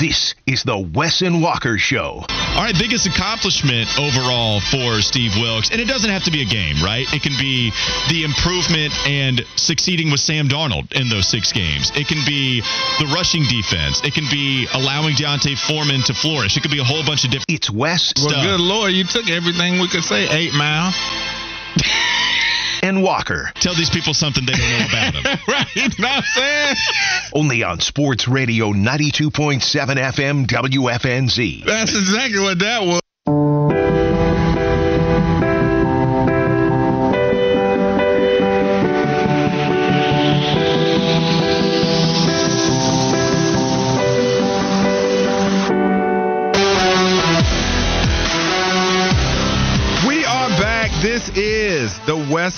[0.00, 2.24] This is the Wes and Walker Show.
[2.24, 6.46] All right, biggest accomplishment overall for Steve Wilks, and it doesn't have to be a
[6.46, 7.04] game, right?
[7.12, 7.70] It can be
[8.08, 11.92] the improvement and succeeding with Sam Darnold in those six games.
[11.94, 12.62] It can be
[12.98, 14.00] the rushing defense.
[14.02, 16.56] It can be allowing D'Onta Foreman to flourish.
[16.56, 17.50] It could be a whole bunch of different.
[17.50, 20.26] It's Wes Well, good lord, you took everything we could say.
[20.30, 20.94] Eight mile.
[22.82, 23.50] and Walker.
[23.56, 25.38] Tell these people something they don't know about them.
[25.48, 25.66] right?
[25.74, 26.76] You know what I'm saying?
[27.32, 31.64] Only on Sports Radio 92.7 FM WFNZ.
[31.64, 32.99] That's exactly what that was.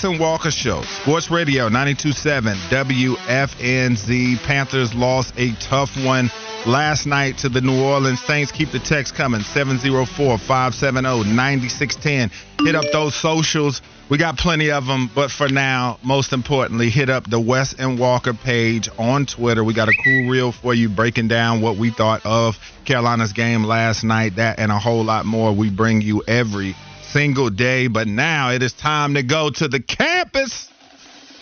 [0.01, 0.81] And Walker Show.
[0.81, 4.37] Sports Radio 927 WFNZ.
[4.43, 6.31] Panthers lost a tough one
[6.65, 8.51] last night to the New Orleans Saints.
[8.51, 12.31] Keep the text coming 704 570 9610.
[12.65, 13.81] Hit up those socials.
[14.09, 17.99] We got plenty of them, but for now, most importantly, hit up the Wes and
[17.99, 19.63] Walker page on Twitter.
[19.63, 23.63] We got a cool reel for you breaking down what we thought of Carolina's game
[23.63, 24.37] last night.
[24.37, 26.75] That and a whole lot more we bring you every
[27.13, 27.87] single day.
[27.87, 30.69] But now it is time to go to the campus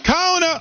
[0.06, 0.60] corner.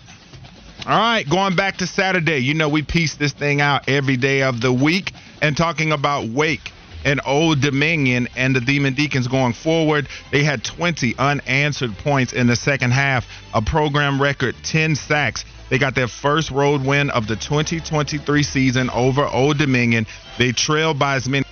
[0.87, 2.39] All right, going back to Saturday.
[2.39, 6.29] You know, we piece this thing out every day of the week and talking about
[6.29, 6.73] Wake
[7.05, 10.09] and Old Dominion and the Demon Deacons going forward.
[10.31, 15.45] They had 20 unanswered points in the second half, a program record 10 sacks.
[15.69, 20.07] They got their first road win of the 2023 season over Old Dominion.
[20.39, 21.45] They trailed by as many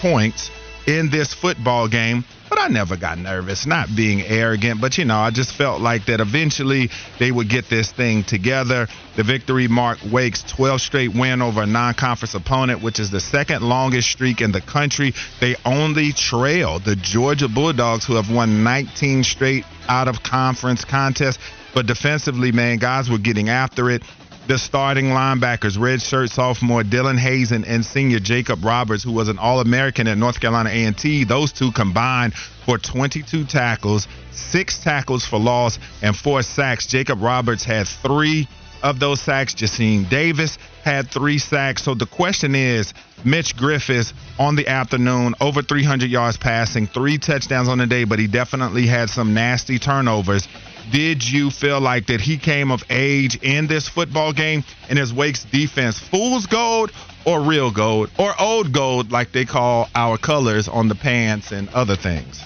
[0.00, 0.50] points
[0.90, 2.24] in this football game.
[2.48, 6.06] But I never got nervous, not being arrogant, but you know, I just felt like
[6.06, 8.88] that eventually they would get this thing together.
[9.14, 13.20] The victory mark Wake's 12 straight win over a non conference opponent, which is the
[13.20, 15.14] second longest streak in the country.
[15.40, 21.38] They only trail the Georgia Bulldogs, who have won 19 straight out of conference contests.
[21.72, 24.02] But defensively, man, guys were getting after it
[24.50, 30.08] the starting linebackers, redshirt sophomore Dylan Hazen and senior Jacob Roberts, who was an All-American
[30.08, 31.22] at North Carolina A&T.
[31.22, 36.88] Those two combined for 22 tackles, six tackles for loss, and four sacks.
[36.88, 38.48] Jacob Roberts had three
[38.82, 39.54] of those sacks.
[39.54, 41.84] Jasheen Davis had three sacks.
[41.84, 42.92] So the question is,
[43.24, 48.18] Mitch Griffis on the afternoon, over 300 yards passing, three touchdowns on the day, but
[48.18, 50.48] he definitely had some nasty turnovers
[50.90, 55.12] did you feel like that he came of age in this football game and his
[55.12, 56.92] Wake's defense fool's gold
[57.24, 61.68] or real gold or old gold like they call our colors on the pants and
[61.70, 62.42] other things?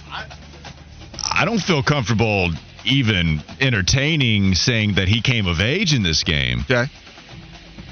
[1.22, 2.50] I don't feel comfortable
[2.84, 6.60] even entertaining saying that he came of age in this game.
[6.70, 6.84] Okay.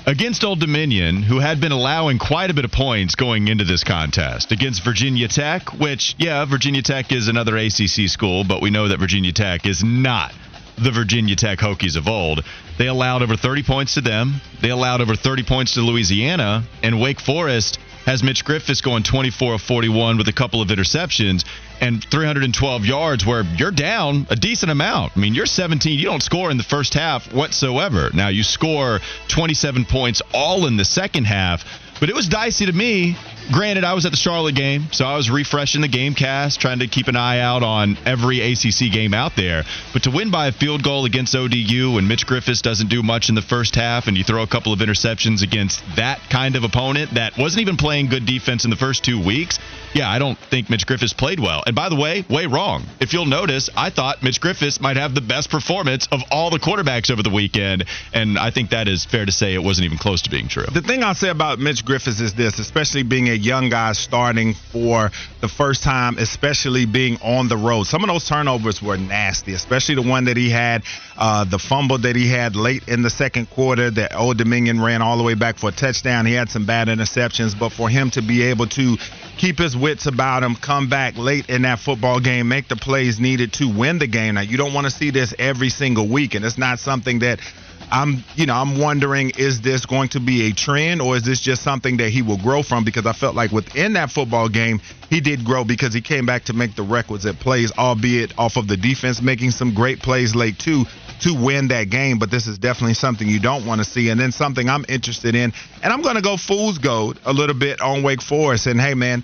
[0.04, 3.84] Against Old Dominion, who had been allowing quite a bit of points going into this
[3.84, 4.50] contest.
[4.50, 8.98] Against Virginia Tech, which, yeah, Virginia Tech is another ACC school, but we know that
[8.98, 10.32] Virginia Tech is not
[10.76, 12.44] the Virginia Tech Hokies of old.
[12.78, 14.40] They allowed over 30 points to them.
[14.60, 16.64] They allowed over 30 points to Louisiana.
[16.82, 21.44] And Wake Forest has Mitch Griffis going 24 of 41 with a couple of interceptions
[21.80, 25.12] and 312 yards where you're down a decent amount.
[25.16, 25.98] I mean, you're 17.
[25.98, 28.10] You don't score in the first half whatsoever.
[28.14, 31.64] Now you score 27 points all in the second half,
[32.00, 33.16] but it was dicey to me.
[33.50, 36.78] Granted, I was at the Charlotte game, so I was refreshing the game cast, trying
[36.78, 39.64] to keep an eye out on every ACC game out there.
[39.92, 43.28] But to win by a field goal against ODU when Mitch Griffis doesn't do much
[43.28, 46.64] in the first half and you throw a couple of interceptions against that kind of
[46.64, 49.58] opponent that wasn't even playing good defense in the first two weeks,
[49.94, 51.62] yeah, I don't think Mitch Griffis played well.
[51.66, 52.84] And by the way, way wrong.
[53.00, 56.58] If you'll notice, I thought Mitch Griffis might have the best performance of all the
[56.58, 59.98] quarterbacks over the weekend, and I think that is fair to say it wasn't even
[59.98, 60.64] close to being true.
[60.72, 64.54] The thing I'll say about Mitch Griffis is this, especially being a young guy starting
[64.54, 65.10] for
[65.40, 67.84] the first time, especially being on the road.
[67.84, 70.84] Some of those turnovers were nasty, especially the one that he had,
[71.16, 75.02] uh, the fumble that he had late in the second quarter that Old Dominion ran
[75.02, 76.26] all the way back for a touchdown.
[76.26, 78.96] He had some bad interceptions, but for him to be able to
[79.38, 83.18] keep his wits about him, come back late in that football game, make the plays
[83.18, 84.34] needed to win the game.
[84.34, 87.40] Now, you don't want to see this every single week, and it's not something that
[87.92, 91.40] I'm, you know, I'm wondering is this going to be a trend or is this
[91.40, 92.84] just something that he will grow from?
[92.84, 94.80] Because I felt like within that football game,
[95.10, 98.66] he did grow because he came back to make the requisite plays, albeit off of
[98.66, 100.86] the defense making some great plays late too
[101.20, 102.18] to win that game.
[102.18, 104.08] But this is definitely something you don't want to see.
[104.08, 105.52] And then something I'm interested in,
[105.82, 108.68] and I'm going to go fool's gold a little bit on Wake Forest.
[108.68, 109.22] And hey, man,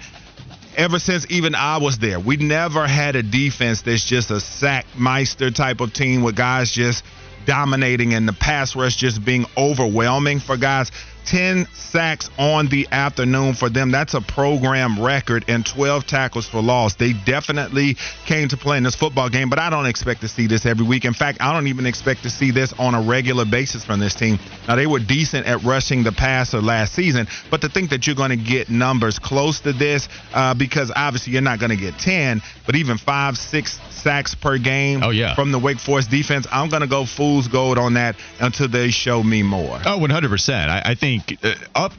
[0.77, 4.85] ever since even I was there, we never had a defense that's just a sack
[4.95, 7.03] meister type of team with guys just
[7.49, 10.93] dominating and the pass rush just being overwhelming for guys.
[11.29, 13.91] 10 sacks on the afternoon for them.
[13.91, 16.95] That's a program record and 12 tackles for loss.
[16.95, 20.47] They definitely came to play in this football game, but I don't expect to see
[20.47, 21.05] this every week.
[21.05, 24.15] In fact, I don't even expect to see this on a regular basis from this
[24.15, 24.39] team.
[24.67, 28.17] Now, they were decent at rushing the passer last season, but to think that you're
[28.17, 31.99] going to get numbers close to this, uh, because obviously you're not going to get
[31.99, 35.35] 10, but even five, six sacks per game oh, yeah.
[35.35, 38.91] from the Wake Forest defense, I'm going to go fool's gold on that until they
[38.91, 39.79] show me more.
[39.85, 40.69] Oh, 100%.
[40.69, 41.93] I, I think think uh, up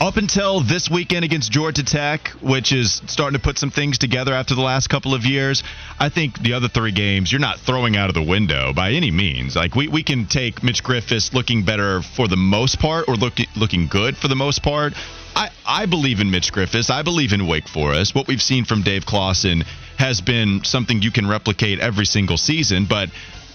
[0.00, 4.34] up until this weekend against Georgia Tech, which is starting to put some things together
[4.34, 5.62] after the last couple of years,
[6.00, 9.12] I think the other three games you're not throwing out of the window by any
[9.12, 9.54] means.
[9.54, 13.34] Like we, we can take Mitch Griffis looking better for the most part or look,
[13.56, 14.94] looking good for the most part.
[15.36, 16.90] I, I believe in Mitch Griffis.
[16.90, 18.14] I believe in Wake Forest.
[18.14, 19.62] What we've seen from Dave Clawson
[19.98, 23.08] has been something you can replicate every single season, but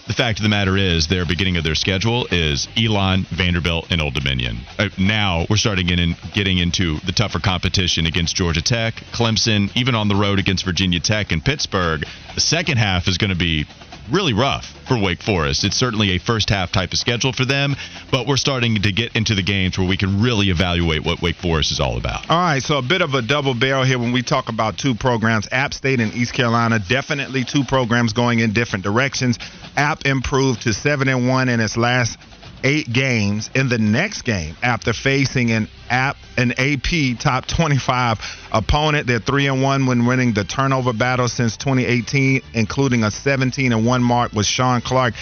[0.08, 4.02] the fact of the matter is, their beginning of their schedule is Elon, Vanderbilt, and
[4.02, 4.58] Old Dominion.
[4.80, 9.96] Uh, now we're starting in getting into the tougher competition against Georgia Tech, Clemson, even
[9.96, 12.06] on the road against Virginia Tech and Pittsburgh.
[12.36, 13.66] The second half is going to be
[14.12, 15.64] really rough for Wake Forest.
[15.64, 17.76] It's certainly a first half type of schedule for them,
[18.12, 21.36] but we're starting to get into the games where we can really evaluate what Wake
[21.36, 22.30] Forest is all about.
[22.30, 24.96] All right, so a bit of a double barrel here when we talk about two
[24.96, 26.80] programs, App State and East Carolina.
[26.80, 29.38] Definitely two programs going in different directions.
[29.76, 32.18] App improved to 7 and 1 in its last
[32.64, 38.20] eight games in the next game after facing an app an AP top 25
[38.52, 39.08] opponent.
[39.08, 43.86] They're three and one when winning the turnover battle since 2018, including a 17 and
[43.86, 45.14] one mark with Shawn Clark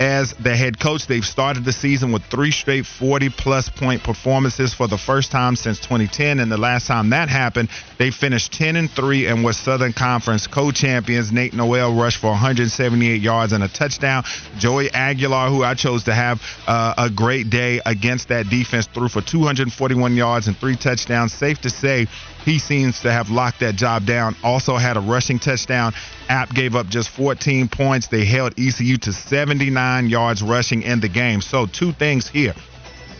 [0.00, 1.06] as the head coach.
[1.06, 5.56] They've started the season with three straight 40 plus point performances for the first time
[5.56, 6.40] since 2010.
[6.40, 7.68] And the last time that happened,
[7.98, 11.32] they finished 10 and 3 and were Southern Conference co champions.
[11.32, 14.24] Nate Noel rushed for 178 yards and a touchdown.
[14.58, 19.08] Joey Aguilar, who I chose to have uh, a great day against that defense, threw
[19.08, 21.32] for 241 yards and three touchdowns.
[21.32, 22.06] Safe to say,
[22.44, 24.34] he seems to have locked that job down.
[24.42, 25.92] Also had a rushing touchdown.
[26.28, 28.08] App gave up just 14 points.
[28.08, 31.40] They held ECU to 79 yards rushing in the game.
[31.40, 32.54] So two things here.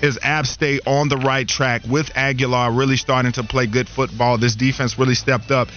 [0.02, 4.36] Is App State on the right track with Aguilar really starting to play good football?
[4.36, 5.68] This defense really stepped up.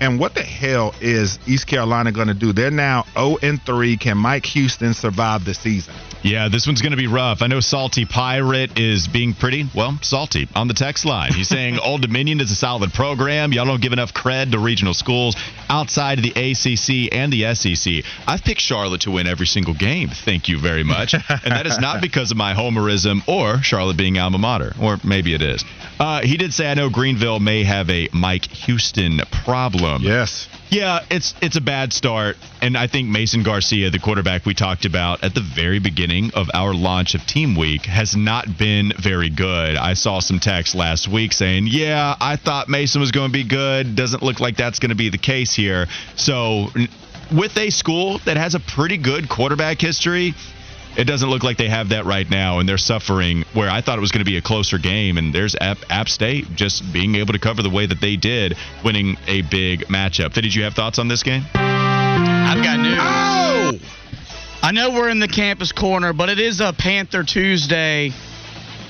[0.00, 2.52] And what the hell is East Carolina going to do?
[2.52, 3.96] They're now 0 and 3.
[3.96, 5.94] Can Mike Houston survive the season?
[6.22, 7.42] Yeah, this one's going to be rough.
[7.42, 11.32] I know Salty Pirate is being pretty, well, salty on the text line.
[11.32, 13.52] He's saying Old Dominion is a solid program.
[13.52, 15.36] Y'all don't give enough cred to regional schools
[15.68, 18.04] outside of the ACC and the SEC.
[18.26, 20.08] I've picked Charlotte to win every single game.
[20.08, 21.14] Thank you very much.
[21.14, 21.22] and
[21.52, 25.42] that is not because of my homerism or Charlotte being alma mater, or maybe it
[25.42, 25.64] is.
[26.00, 29.87] Uh, he did say, I know Greenville may have a Mike Houston problem.
[30.00, 30.48] Yes.
[30.70, 34.84] Yeah, it's it's a bad start, and I think Mason Garcia, the quarterback we talked
[34.84, 39.30] about at the very beginning of our launch of Team Week, has not been very
[39.30, 39.76] good.
[39.76, 43.44] I saw some text last week saying, "Yeah, I thought Mason was going to be
[43.44, 43.96] good.
[43.96, 45.86] Doesn't look like that's going to be the case here."
[46.16, 46.70] So,
[47.32, 50.34] with a school that has a pretty good quarterback history,
[50.96, 53.44] it doesn't look like they have that right now, and they're suffering.
[53.52, 56.08] Where I thought it was going to be a closer game, and there's App, App
[56.08, 60.32] State just being able to cover the way that they did, winning a big matchup.
[60.32, 61.42] Did you have thoughts on this game?
[61.54, 62.98] I've got news.
[62.98, 63.78] Oh!
[64.62, 68.10] I know we're in the campus corner, but it is a Panther Tuesday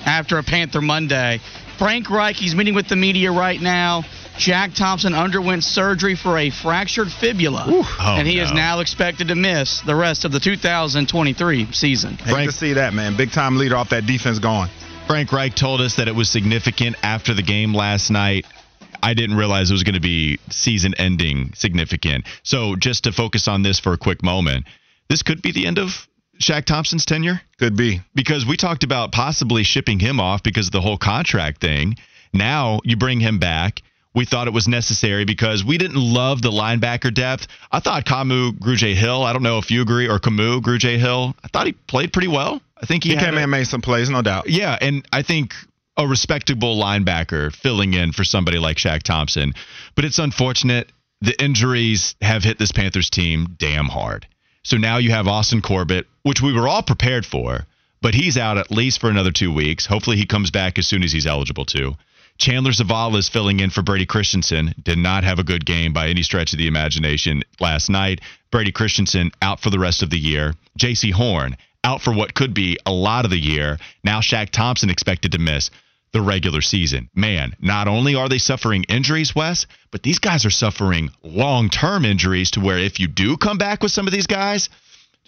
[0.07, 1.41] after a Panther Monday.
[1.79, 4.05] Frank Reich, he's meeting with the media right now.
[4.39, 8.45] Shaq Thompson underwent surgery for a fractured fibula, oh, and he no.
[8.45, 12.17] is now expected to miss the rest of the 2023 season.
[12.17, 13.17] Hate Frank- to see that, man.
[13.17, 14.71] Big time leader off that defense gone.
[15.07, 18.47] Frank Reich told us that it was significant after the game last night.
[19.03, 22.27] I didn't realize it was going to be season ending significant.
[22.43, 24.67] So, just to focus on this for a quick moment,
[25.09, 26.07] this could be the end of
[26.41, 28.01] Shaq Thompson's tenure Could be.
[28.15, 31.97] because we talked about possibly shipping him off because of the whole contract thing.
[32.33, 33.83] Now you bring him back.
[34.19, 37.47] We thought it was necessary because we didn't love the linebacker depth.
[37.71, 41.37] I thought Kamu Grugier Hill, I don't know if you agree, or Kamu Grugier Hill,
[41.45, 42.61] I thought he played pretty well.
[42.83, 44.49] I think he, He came a- and made some plays, no doubt.
[44.51, 45.55] yeah, and I think
[45.97, 49.55] a respectable linebacker filling in for somebody like Shaq Thompson.
[49.95, 54.27] But it's unfortunate the injuries have hit this Panthers team damn hard.
[54.65, 57.67] So now you have Austin Corbett, which we were all prepared for,
[58.03, 59.87] but he's out at least for another two weeks.
[59.87, 61.97] Hopefully he comes back as soon as he's eligible to.
[62.39, 64.73] Chandler Zavala is filling in for Brady Christensen.
[64.81, 68.21] Did not have a good game by any stretch of the imagination last night.
[68.53, 70.55] Brady Christensen out for the rest of the year.
[70.79, 73.79] Jaycee Horn out for what could be a lot of the year.
[74.05, 75.71] Now Shaq Thompson expected to miss
[76.13, 77.11] the regular season.
[77.15, 82.05] Man, not only are they suffering injuries, Wes, but these guys are suffering long term
[82.05, 84.71] injuries to where if you do come back with some of these guys,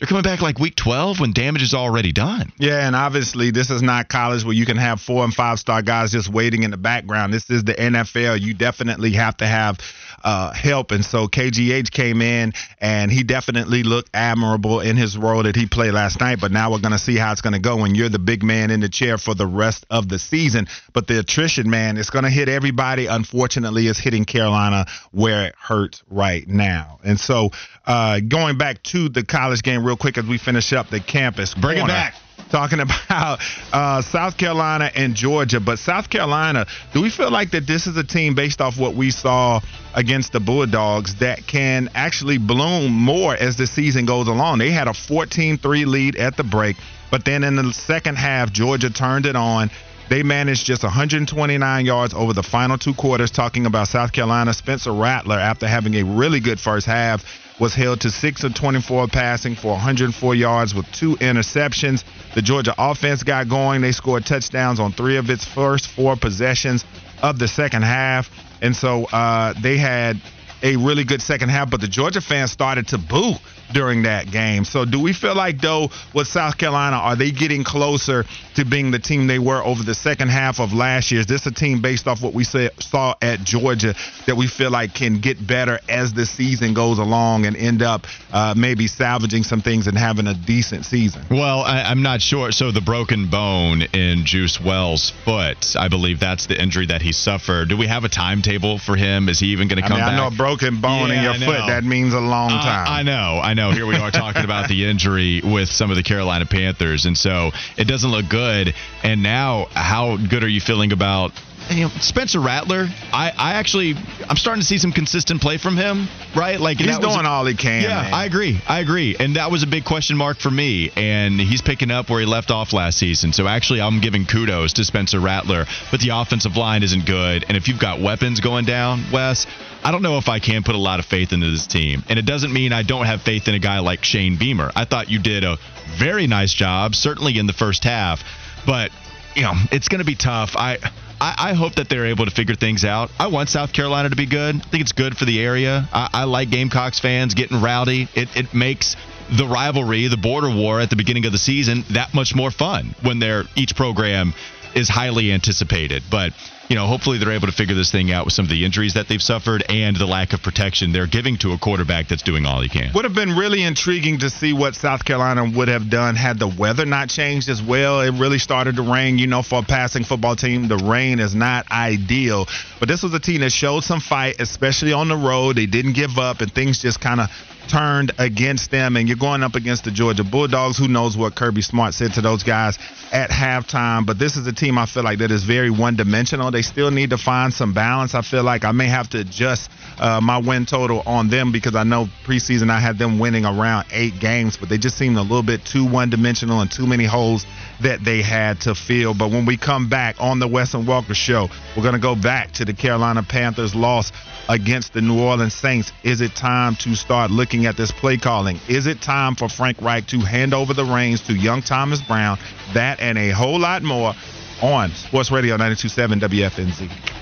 [0.01, 2.53] They're coming back like week 12 when damage is already done.
[2.57, 5.83] Yeah, and obviously this is not college where you can have four and five star
[5.83, 7.35] guys just waiting in the background.
[7.35, 8.41] This is the NFL.
[8.41, 9.79] You definitely have to have
[10.25, 10.91] uh, help.
[10.91, 15.67] And so KGH came in and he definitely looked admirable in his role that he
[15.67, 16.39] played last night.
[16.41, 18.43] But now we're going to see how it's going to go when you're the big
[18.43, 20.67] man in the chair for the rest of the season.
[20.95, 23.07] But the attrition, man, it's going to hit everybody.
[23.07, 27.01] Unfortunately, it's hitting Carolina where it hurts right now.
[27.05, 27.51] And so
[27.87, 31.53] uh, going back to the college game real quick as we finish up the campus.
[31.53, 31.93] Bring corner.
[31.93, 32.15] it back
[32.49, 32.79] talking
[33.09, 33.41] about
[33.73, 35.59] uh, South Carolina and Georgia.
[35.59, 38.95] But South Carolina, do we feel like that this is a team based off what
[38.95, 39.61] we saw
[39.95, 44.59] against the Bulldogs that can actually bloom more as the season goes along?
[44.59, 46.77] They had a 14 3 lead at the break,
[47.11, 49.71] but then in the second half, Georgia turned it on.
[50.09, 53.31] They managed just 129 yards over the final two quarters.
[53.31, 57.25] Talking about South Carolina, Spencer Rattler, after having a really good first half,
[57.61, 62.03] was held to 6 of 24 passing for 104 yards with two interceptions.
[62.35, 63.83] The Georgia offense got going.
[63.83, 66.85] They scored touchdowns on three of its first four possessions
[67.23, 68.31] of the second half.
[68.63, 70.21] And so uh, they had
[70.63, 73.35] a really good second half, but the Georgia fans started to boo
[73.73, 74.65] during that game.
[74.65, 78.25] So, do we feel like, though, with South Carolina, are they getting closer
[78.55, 81.21] to being the team they were over the second half of last year?
[81.21, 83.95] Is this a team based off what we say, saw at Georgia
[84.27, 88.07] that we feel like can get better as the season goes along and end up
[88.33, 91.25] uh, maybe salvaging some things and having a decent season?
[91.31, 92.53] Well, I, am not sure.
[92.53, 97.13] So, the broken bone in Juice Wells' foot, I believe that's the injury that he
[97.13, 97.69] suffered.
[97.69, 99.29] Do we have a timetable for him?
[99.29, 100.13] Is he even going to come I mean, back?
[100.13, 102.87] I know a broken bone yeah, in your foot, that means a long time.
[102.87, 103.60] Uh, I know, I know.
[103.69, 107.51] Here we are talking about the injury with some of the Carolina Panthers, and so
[107.77, 108.75] it doesn't look good.
[109.03, 111.33] And now, how good are you feeling about
[111.71, 113.95] you know, Spencer Rattler, I, I actually,
[114.29, 116.61] I'm starting to see some consistent play from him, right?
[116.61, 117.83] Like he's doing all he can.
[117.83, 118.15] Yeah, man.
[118.15, 118.61] I agree.
[118.67, 119.17] I agree.
[119.19, 120.91] And that was a big question mark for me.
[120.97, 123.33] And he's picking up where he left off last season.
[123.33, 125.67] So actually, I'm giving kudos to Spencer Rattler.
[125.91, 127.45] But the offensive line isn't good.
[127.47, 129.47] And if you've got weapons going down, Wes,
[129.83, 132.03] I don't know if I can put a lot of faith into this team.
[132.09, 134.71] And it doesn't mean I don't have faith in a guy like Shane Beamer.
[134.77, 135.59] I thought you did a
[135.99, 138.23] very nice job, certainly in the first half.
[138.67, 138.91] But
[139.35, 140.57] you know, it's going to be tough.
[140.57, 140.79] I
[141.23, 143.11] I, hope that they're able to figure things out.
[143.19, 144.57] I want South Carolina to be good.
[144.57, 145.87] I think it's good for the area.
[145.93, 148.09] I, I like Gamecocks fans getting rowdy.
[148.15, 148.97] It, it makes
[149.31, 152.95] the rivalry, the border war at the beginning of the season, that much more fun
[153.03, 154.33] when they're each program
[154.75, 156.03] is highly anticipated.
[156.11, 156.33] But
[156.71, 158.95] you know, hopefully they're able to figure this thing out with some of the injuries
[158.95, 162.47] that they've suffered and the lack of protection they're giving to a quarterback that's doing
[162.47, 162.93] all he can.
[162.95, 166.47] Would have been really intriguing to see what South Carolina would have done had the
[166.47, 168.01] weather not changed as well.
[168.03, 169.19] It really started to rain.
[169.19, 172.47] You know, for a passing football team, the rain is not ideal.
[172.79, 175.57] But this was a team that showed some fight, especially on the road.
[175.57, 177.31] They didn't give up, and things just kind of
[177.71, 180.77] turned against them, and you're going up against the Georgia Bulldogs.
[180.77, 182.79] Who knows what Kirby Smart said to those guys
[183.13, 184.05] at halftime?
[184.05, 186.51] But this is a team I feel like that is very one dimensional.
[186.51, 188.15] They still need to find some balance.
[188.15, 191.77] I feel like I may have to adjust uh, my win total on them because
[191.77, 195.23] I know preseason I had them winning around eight games, but they just seemed a
[195.23, 197.47] little bit too one dimensional and too many holes
[197.83, 199.15] that they had to fill.
[199.15, 202.17] But when we come back on the Wes and Walker show, we're going to go
[202.17, 204.13] back to the Carolina Panthers loss
[204.49, 205.93] against the New Orleans Saints.
[206.03, 208.59] Is it time to start looking at this play calling?
[208.69, 212.39] Is it time for Frank Reich to hand over the reins to young Thomas Brown?
[212.75, 214.15] That and a whole lot more
[214.63, 217.20] on Sports Radio 927 WFNZ.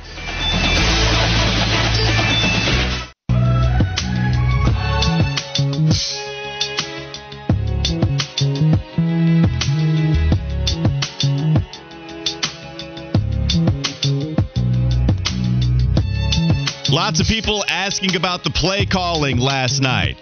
[16.91, 20.17] Lots of people asking about the play calling last night.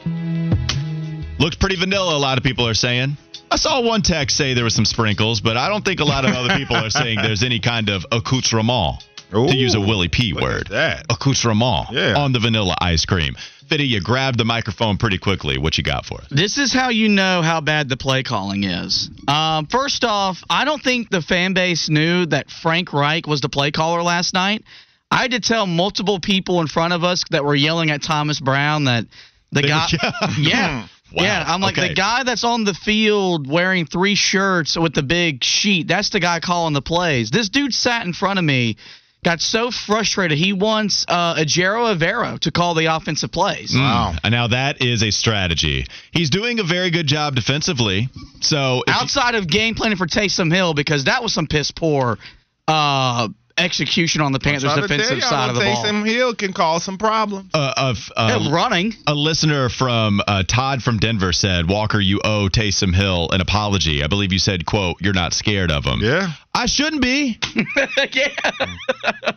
[1.38, 3.16] Looked pretty vanilla, a lot of people are saying.
[3.52, 6.24] I saw one text say there was some sprinkles, but I don't think a lot
[6.24, 10.08] of other people are saying there's any kind of accoutrement, Ooh, to use a Willie
[10.08, 10.66] P word.
[10.70, 11.06] That?
[11.08, 12.14] Accoutrement yeah.
[12.16, 13.36] on the vanilla ice cream.
[13.68, 15.58] Fitty, you grabbed the microphone pretty quickly.
[15.58, 16.28] What you got for us?
[16.30, 19.08] This is how you know how bad the play calling is.
[19.28, 23.48] Um, first off, I don't think the fan base knew that Frank Reich was the
[23.48, 24.64] play caller last night.
[25.10, 28.40] I had to tell multiple people in front of us that were yelling at Thomas
[28.40, 29.06] Brown that
[29.52, 29.86] the they guy,
[30.38, 30.88] yeah.
[31.14, 31.22] Wow.
[31.22, 31.88] Yeah, I'm like okay.
[31.88, 35.86] the guy that's on the field wearing three shirts with the big sheet.
[35.86, 37.30] That's the guy calling the plays.
[37.30, 38.76] This dude sat in front of me,
[39.24, 43.72] got so frustrated he wants uh, Ejiro Evero to call the offensive plays.
[43.72, 43.78] Mm.
[43.78, 44.14] Wow!
[44.28, 45.86] Now that is a strategy.
[46.10, 48.08] He's doing a very good job defensively.
[48.40, 52.18] So outside you- of game planning for Taysom Hill, because that was some piss poor.
[52.66, 55.84] Uh, execution on the Panthers' defensive side of the ball.
[55.84, 57.50] Taysom Hill can cause some problems.
[57.54, 58.94] Uh, of uh, yeah, running.
[59.06, 64.02] A listener from uh, Todd from Denver said, "Walker, you owe Taysom Hill an apology.
[64.02, 66.00] I believe you said, quote, you're not scared of him.
[66.00, 67.38] Yeah, I shouldn't be.
[68.12, 68.28] yeah.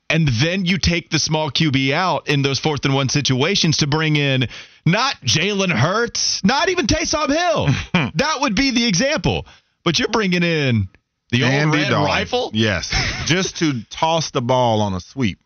[0.10, 3.88] and then you take the small QB out in those fourth and one situations to
[3.88, 4.48] bring in
[4.86, 7.68] not Jalen Hurts, not even Taysom Hill.
[8.16, 9.46] that would be the example.
[9.84, 10.90] But you're bringing in
[11.32, 12.52] the Andy old red rifle.
[12.54, 12.90] Yes,
[13.26, 15.40] just to toss the ball on a sweep.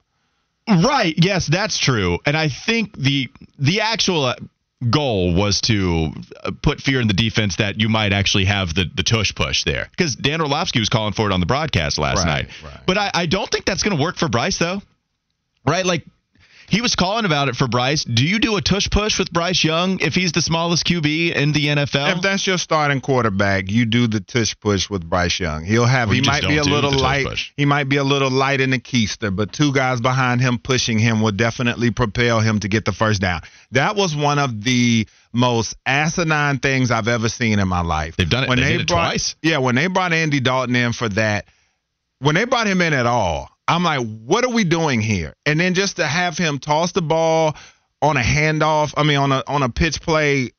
[0.68, 1.14] Right.
[1.18, 2.20] Yes, that's true.
[2.26, 3.30] And I think the
[3.60, 4.36] the actual uh,
[4.90, 6.14] goal was to
[6.44, 9.64] uh, put fear in the defense that you might actually have the, the tush push
[9.64, 9.88] there.
[9.92, 12.50] Because Dan Orlovsky was calling for it on the broadcast last right, night.
[12.64, 12.80] Right.
[12.86, 14.82] But I, I don't think that's going to work for Bryce, though.
[15.66, 15.86] Right?
[15.86, 16.06] Like,
[16.70, 18.04] he was calling about it for Bryce.
[18.04, 21.52] Do you do a tush push with Bryce Young if he's the smallest QB in
[21.52, 22.18] the NFL?
[22.18, 25.64] If that's your starting quarterback, you do the tush push with Bryce Young.
[25.64, 27.26] He'll have he might be a little light.
[27.26, 27.54] Push.
[27.58, 31.00] He might be a little light in the keister, but two guys behind him pushing
[31.00, 33.42] him will definitely propel him to get the first down.
[33.72, 38.16] That was one of the most asinine things I've ever seen in my life.
[38.16, 38.50] They've done it.
[38.50, 39.36] When they, they brought, twice.
[39.42, 41.46] Yeah, when they brought Andy Dalton in for that,
[42.20, 45.36] when they brought him in at all, I'm like, what are we doing here?
[45.46, 47.56] And then just to have him toss the ball
[48.02, 50.52] on a handoff, I mean on a on a pitch play,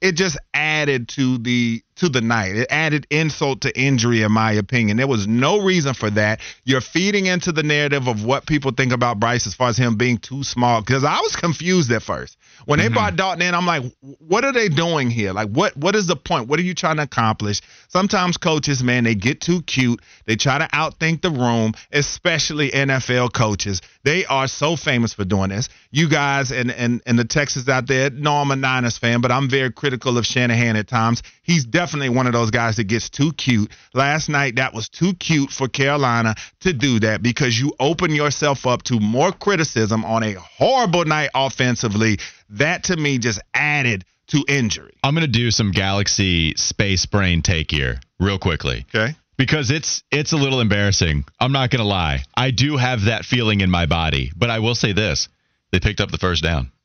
[0.00, 2.56] it just added to the to the night.
[2.56, 4.96] It added insult to injury, in my opinion.
[4.96, 6.40] There was no reason for that.
[6.64, 9.96] You're feeding into the narrative of what people think about Bryce as far as him
[9.96, 10.80] being too small.
[10.80, 12.36] Because I was confused at first.
[12.64, 12.94] When they mm-hmm.
[12.94, 15.32] brought Dalton in, I'm like, what are they doing here?
[15.32, 16.48] Like, what what is the point?
[16.48, 17.60] What are you trying to accomplish?
[17.88, 20.00] Sometimes coaches, man, they get too cute.
[20.26, 23.80] They try to outthink the room, especially NFL coaches.
[24.04, 25.68] They are so famous for doing this.
[25.90, 29.30] You guys and and and the Texans out there know I'm a Niners fan, but
[29.30, 31.22] I'm very critical of Shanahan at times.
[31.42, 33.70] He's definitely one of those guys that gets too cute.
[33.94, 38.66] Last night, that was too cute for Carolina to do that because you open yourself
[38.66, 42.18] up to more criticism on a horrible night offensively
[42.52, 44.94] that to me just added to injury.
[45.02, 48.86] I'm going to do some Galaxy space brain take here real quickly.
[48.94, 49.14] Okay.
[49.36, 51.24] Because it's it's a little embarrassing.
[51.40, 52.24] I'm not going to lie.
[52.36, 55.28] I do have that feeling in my body, but I will say this.
[55.72, 56.70] They picked up the first down.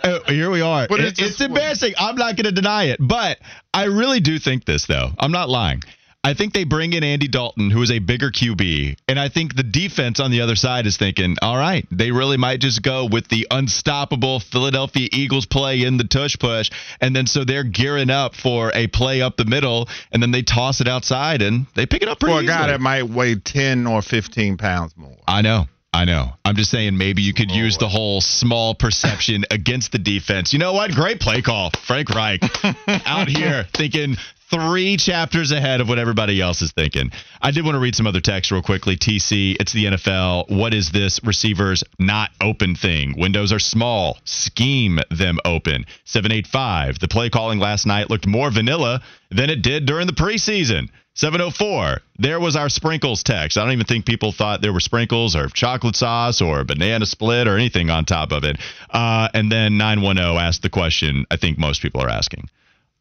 [0.00, 0.86] Uh, here we are.
[0.88, 1.94] But it's, it's embarrassing.
[1.98, 2.98] I'm not going to deny it.
[3.00, 3.38] But
[3.74, 5.10] I really do think this, though.
[5.18, 5.82] I'm not lying.
[6.28, 8.98] I think they bring in Andy Dalton, who is a bigger QB.
[9.08, 12.36] And I think the defense on the other side is thinking, all right, they really
[12.36, 16.70] might just go with the unstoppable Philadelphia Eagles play in the tush push.
[17.00, 19.88] And then so they're gearing up for a play up the middle.
[20.12, 22.66] And then they toss it outside and they pick it up pretty For a guy
[22.66, 25.16] that might weigh 10 or 15 pounds more.
[25.26, 25.64] I know.
[25.94, 26.34] I know.
[26.44, 30.52] I'm just saying maybe you could use the whole small perception against the defense.
[30.52, 30.90] You know what?
[30.90, 31.70] Great play call.
[31.86, 32.42] Frank Reich
[33.06, 34.16] out here thinking
[34.50, 37.10] three chapters ahead of what everybody else is thinking.
[37.40, 38.96] I did want to read some other text real quickly.
[38.96, 40.50] TC, it's the NFL.
[40.50, 43.14] What is this receivers not open thing?
[43.18, 44.18] Windows are small.
[44.24, 45.84] Scheme them open.
[46.04, 46.98] 785.
[46.98, 50.88] The play calling last night looked more vanilla than it did during the preseason.
[51.14, 52.00] 704.
[52.20, 53.58] There was our sprinkles text.
[53.58, 57.48] I don't even think people thought there were sprinkles or chocolate sauce or banana split
[57.48, 58.56] or anything on top of it.
[58.88, 62.48] Uh, and then 910 asked the question I think most people are asking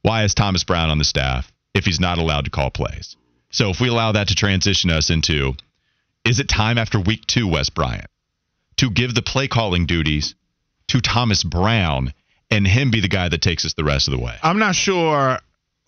[0.07, 3.17] why is Thomas Brown on the staff if he's not allowed to call plays?
[3.49, 5.53] So if we allow that to transition us into
[6.23, 8.07] is it time after week two, Wes Bryant,
[8.77, 10.33] to give the play calling duties
[10.87, 12.13] to Thomas Brown
[12.49, 14.35] and him be the guy that takes us the rest of the way?
[14.41, 15.39] I'm not sure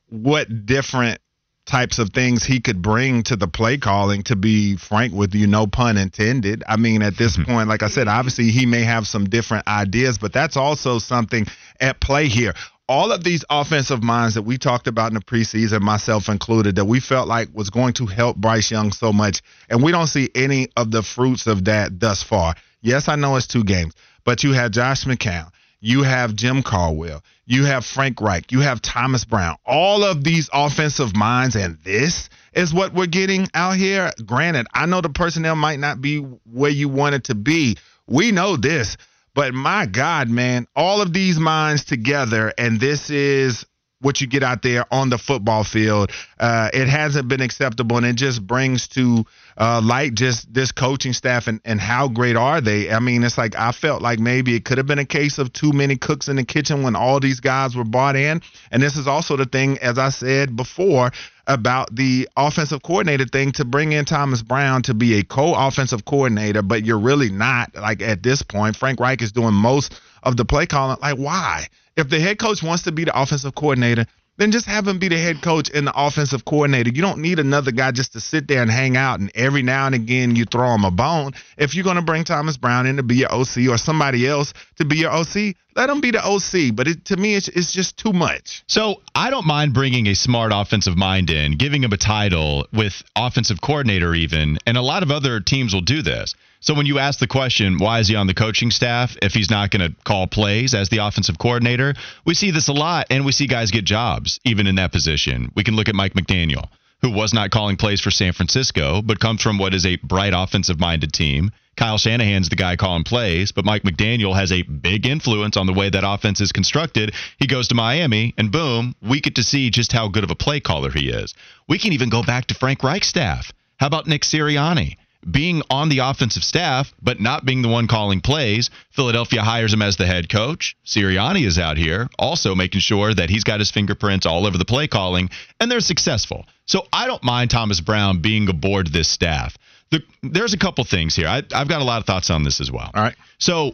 [0.09, 1.21] what different
[1.65, 5.45] types of things he could bring to the play calling to be frank with you
[5.45, 7.51] no pun intended i mean at this mm-hmm.
[7.51, 11.45] point like i said obviously he may have some different ideas but that's also something
[11.79, 12.55] at play here
[12.89, 16.85] all of these offensive minds that we talked about in the preseason, myself included, that
[16.85, 20.27] we felt like was going to help Bryce Young so much, and we don't see
[20.33, 22.55] any of the fruits of that thus far.
[22.81, 23.93] Yes, I know it's two games,
[24.25, 28.81] but you have Josh McCown, you have Jim Caldwell, you have Frank Reich, you have
[28.81, 29.57] Thomas Brown.
[29.67, 34.11] All of these offensive minds, and this is what we're getting out here.
[34.25, 36.17] Granted, I know the personnel might not be
[36.51, 37.77] where you want it to be.
[38.07, 38.97] We know this.
[39.39, 43.65] But my God, man, all of these minds together, and this is
[44.01, 46.11] what you get out there on the football field.
[46.37, 49.23] Uh, it hasn't been acceptable, and it just brings to
[49.57, 52.91] uh, light just this coaching staff and, and how great are they.
[52.91, 55.53] I mean, it's like I felt like maybe it could have been a case of
[55.53, 58.41] too many cooks in the kitchen when all these guys were bought in.
[58.71, 61.11] And this is also the thing, as I said before,
[61.49, 66.61] about the offensive coordinator thing to bring in Thomas Brown to be a co-offensive coordinator,
[66.61, 67.75] but you're really not.
[67.75, 70.97] Like at this point, Frank Reich is doing most of the play calling.
[71.01, 71.67] Like why?
[71.97, 74.05] If the head coach wants to be the offensive coordinator,
[74.39, 76.89] then just have him be the head coach and the offensive coordinator.
[76.89, 79.85] You don't need another guy just to sit there and hang out and every now
[79.85, 81.33] and again you throw him a bone.
[81.57, 84.53] If you're going to bring Thomas Brown in to be your OC or somebody else
[84.77, 86.73] to be your OC, let him be the OC.
[86.73, 88.63] But it, to me, it's, it's just too much.
[88.67, 93.03] So I don't mind bringing a smart offensive mind in, giving him a title with
[93.17, 96.33] offensive coordinator, even, and a lot of other teams will do this.
[96.61, 99.49] So when you ask the question, why is he on the coaching staff if he's
[99.49, 101.93] not going to call plays as the offensive coordinator?
[102.25, 105.53] We see this a lot, and we see guys get jobs even in that position.
[105.55, 106.67] We can look at Mike McDaniel,
[107.01, 110.33] who was not calling plays for San Francisco, but comes from what is a bright
[110.35, 111.51] offensive minded team.
[111.77, 115.71] Kyle Shanahan's the guy calling plays, but Mike McDaniel has a big influence on the
[115.71, 117.13] way that offense is constructed.
[117.37, 120.35] He goes to Miami, and boom, we get to see just how good of a
[120.35, 121.33] play caller he is.
[121.69, 123.53] We can even go back to Frank Reich's staff.
[123.77, 124.97] How about Nick Sirianni?
[125.29, 128.69] Being on the offensive staff, but not being the one calling plays.
[128.91, 130.77] Philadelphia hires him as the head coach.
[130.85, 134.65] Sirianni is out here also making sure that he's got his fingerprints all over the
[134.65, 135.29] play calling,
[135.59, 136.45] and they're successful.
[136.65, 139.57] So I don't mind Thomas Brown being aboard this staff.
[139.91, 141.27] The, there's a couple things here.
[141.27, 142.89] I, I've got a lot of thoughts on this as well.
[142.93, 143.15] All right.
[143.39, 143.73] So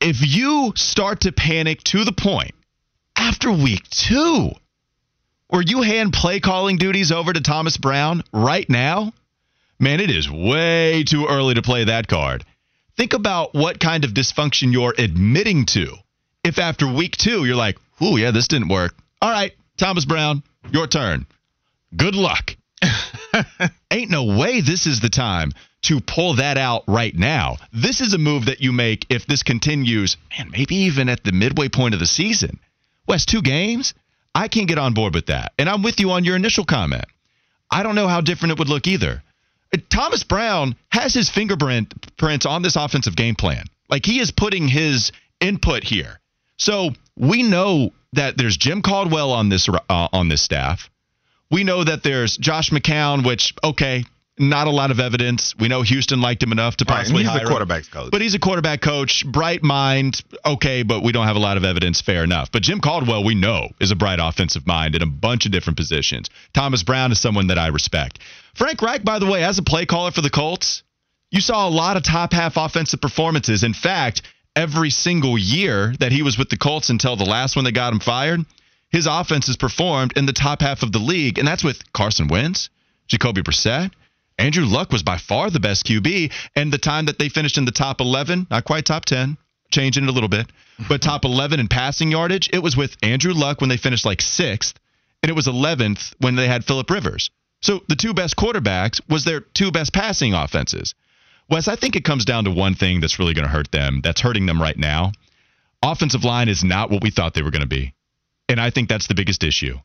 [0.00, 2.54] if you start to panic to the point
[3.14, 4.50] after week two,
[5.48, 9.12] where you hand play calling duties over to Thomas Brown right now,
[9.82, 12.44] Man, it is way too early to play that card.
[12.98, 15.96] Think about what kind of dysfunction you're admitting to.
[16.44, 20.42] If after week two you're like, "Ooh, yeah, this didn't work." All right, Thomas Brown,
[20.70, 21.24] your turn.
[21.96, 22.54] Good luck.
[23.90, 25.52] Ain't no way this is the time
[25.84, 27.56] to pull that out right now.
[27.72, 31.32] This is a move that you make if this continues, man, maybe even at the
[31.32, 32.60] midway point of the season.
[33.08, 33.94] West, two games?
[34.34, 35.54] I can't get on board with that.
[35.58, 37.06] And I'm with you on your initial comment.
[37.70, 39.22] I don't know how different it would look either.
[39.88, 43.64] Thomas Brown has his fingerprints on this offensive game plan.
[43.88, 46.18] Like he is putting his input here.
[46.56, 50.90] So we know that there's Jim Caldwell on this uh, on this staff.
[51.50, 54.04] We know that there's Josh McCown, which okay,
[54.38, 55.54] not a lot of evidence.
[55.58, 58.10] We know Houston liked him enough to possibly right, he's a quarterback coach.
[58.10, 60.22] But he's a quarterback coach, bright mind.
[60.44, 62.00] Okay, but we don't have a lot of evidence.
[62.00, 62.50] Fair enough.
[62.50, 65.76] But Jim Caldwell, we know, is a bright offensive mind in a bunch of different
[65.76, 66.30] positions.
[66.54, 68.18] Thomas Brown is someone that I respect.
[68.54, 70.82] Frank Reich, by the way, as a play caller for the Colts,
[71.30, 73.62] you saw a lot of top half offensive performances.
[73.62, 74.22] In fact,
[74.56, 77.92] every single year that he was with the Colts until the last one that got
[77.92, 78.40] him fired,
[78.90, 82.68] his offenses performed in the top half of the league, and that's with Carson Wentz,
[83.06, 83.92] Jacoby Brissett,
[84.38, 87.66] Andrew Luck was by far the best QB, and the time that they finished in
[87.66, 89.36] the top 11, not quite top 10,
[89.70, 90.46] changing it a little bit,
[90.88, 94.22] but top 11 in passing yardage, it was with Andrew Luck when they finished like
[94.22, 94.78] sixth,
[95.22, 97.30] and it was 11th when they had Philip Rivers.
[97.62, 100.94] So the two best quarterbacks was their two best passing offenses.
[101.48, 104.00] Wes, I think it comes down to one thing that's really going to hurt them,
[104.02, 105.12] that's hurting them right now.
[105.82, 107.94] Offensive line is not what we thought they were going to be.
[108.48, 109.78] And I think that's the biggest issue.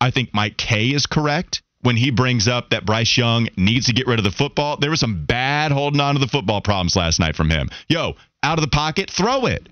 [0.00, 3.92] I think Mike Kaye is correct when he brings up that Bryce Young needs to
[3.92, 4.76] get rid of the football.
[4.76, 7.68] There was some bad holding on to the football problems last night from him.
[7.88, 9.68] Yo, out of the pocket, throw it.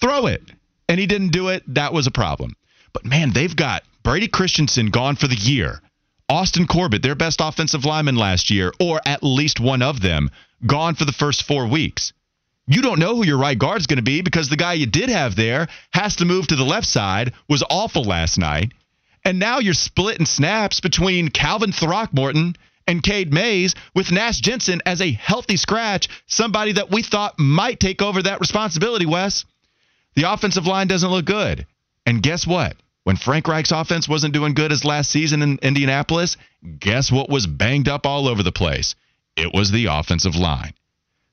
[0.00, 0.42] Throw it.
[0.88, 1.62] And he didn't do it.
[1.74, 2.54] That was a problem.
[2.92, 5.80] But man, they've got Brady Christensen gone for the year.
[6.28, 10.30] Austin Corbett, their best offensive lineman last year, or at least one of them,
[10.66, 12.12] gone for the first four weeks.
[12.66, 14.86] You don't know who your right guard is going to be because the guy you
[14.86, 18.72] did have there has to move to the left side, was awful last night.
[19.24, 22.56] And now you're splitting snaps between Calvin Throckmorton
[22.88, 27.78] and Cade Mays with Nash Jensen as a healthy scratch, somebody that we thought might
[27.78, 29.44] take over that responsibility, Wes.
[30.14, 31.66] The offensive line doesn't look good.
[32.04, 32.76] And guess what?
[33.06, 36.36] When Frank Reich's offense wasn't doing good as last season in Indianapolis,
[36.80, 38.96] guess what was banged up all over the place?
[39.36, 40.74] It was the offensive line.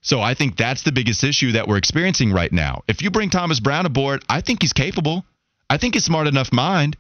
[0.02, 2.84] So I think that's the biggest issue that we're experiencing right now.
[2.88, 5.26] If you bring Thomas Brown aboard, I think he's capable.
[5.68, 6.96] I think he's smart enough mind.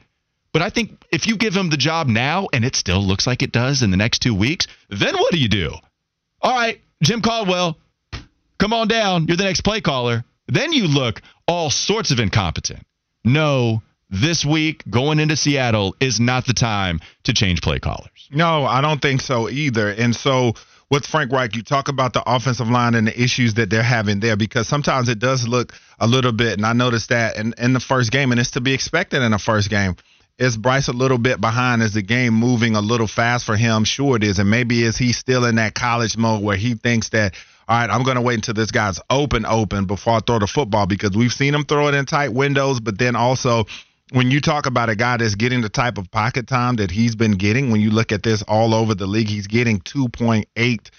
[0.54, 3.44] But I think if you give him the job now and it still looks like
[3.44, 5.76] it does in the next two weeks, then what do you do?
[6.42, 7.78] All right, Jim Caldwell,
[8.58, 9.28] come on down.
[9.28, 10.26] You're the next play caller.
[10.48, 12.82] Then you look all sorts of incompetent.
[13.24, 13.84] No,
[14.14, 18.30] this week going into Seattle is not the time to change play callers.
[18.32, 19.90] No, I don't think so either.
[19.90, 20.54] And so
[20.92, 24.20] with Frank Reich, you talk about the offensive line and the issues that they're having
[24.20, 27.74] there because sometimes it does look a little bit, and I noticed that in, in
[27.74, 29.96] the first game, and it's to be expected in the first game.
[30.38, 31.82] Is Bryce a little bit behind?
[31.82, 33.84] Is the game moving a little fast for him?
[33.84, 34.40] Sure it is.
[34.40, 37.36] And maybe is he still in that college mode where he thinks that,
[37.68, 40.48] all right, I'm going to wait until this guy's open, open before I throw the
[40.48, 43.66] football because we've seen him throw it in tight windows, but then also
[44.14, 47.16] when you talk about a guy that's getting the type of pocket time that he's
[47.16, 50.92] been getting, when you look at this all over the league, he's getting 2.8